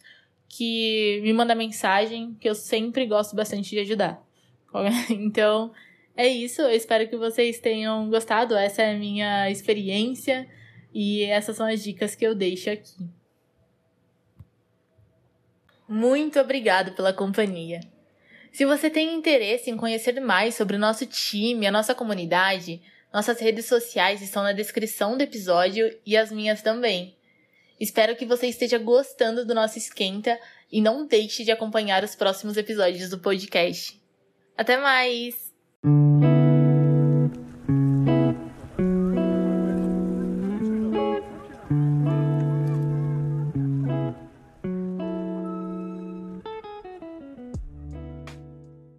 que 0.49 1.19
me 1.25 1.33
manda 1.33 1.53
mensagem, 1.53 2.37
que 2.41 2.49
eu 2.49 2.55
sempre 2.55 3.05
gosto 3.07 3.35
bastante 3.35 3.71
de 3.71 3.81
ajudar. 3.81 4.23
Então, 5.11 5.73
é 6.17 6.29
isso. 6.29 6.63
Eu 6.63 6.71
espero 6.71 7.09
que 7.09 7.17
vocês 7.17 7.59
tenham 7.59 8.09
gostado. 8.09 8.55
Essa 8.55 8.83
é 8.83 8.95
a 8.95 8.99
minha 8.99 9.51
experiência 9.51 10.47
e 10.95 11.25
essas 11.25 11.57
são 11.57 11.67
as 11.67 11.83
dicas 11.83 12.15
que 12.15 12.25
eu 12.25 12.37
deixo 12.37 12.71
aqui. 12.71 13.11
Muito 15.91 16.39
obrigado 16.39 16.93
pela 16.93 17.13
companhia. 17.13 17.81
Se 18.53 18.65
você 18.65 18.89
tem 18.89 19.13
interesse 19.13 19.73
em 19.73 19.77
conhecer 19.77 20.21
mais 20.21 20.55
sobre 20.55 20.77
o 20.77 20.79
nosso 20.79 21.05
time, 21.05 21.67
a 21.67 21.73
nossa 21.73 21.97
comunidade, 21.97 22.81
nossas 23.13 23.41
redes 23.41 23.67
sociais 23.67 24.23
estão 24.23 24.45
na 24.45 24.53
descrição 24.53 25.17
do 25.17 25.23
episódio 25.23 25.93
e 26.07 26.17
as 26.17 26.31
minhas 26.31 26.63
também. 26.63 27.17
Espero 27.81 28.15
que 28.15 28.25
você 28.25 28.47
esteja 28.47 28.79
gostando 28.79 29.45
do 29.45 29.53
nosso 29.53 29.79
esquenta 29.79 30.39
e 30.71 30.81
não 30.81 31.05
deixe 31.05 31.43
de 31.43 31.51
acompanhar 31.51 32.05
os 32.05 32.15
próximos 32.15 32.57
episódios 32.57 33.11
do 33.11 33.19
podcast. 33.19 34.01
Até 34.57 34.77
mais! 34.77 35.53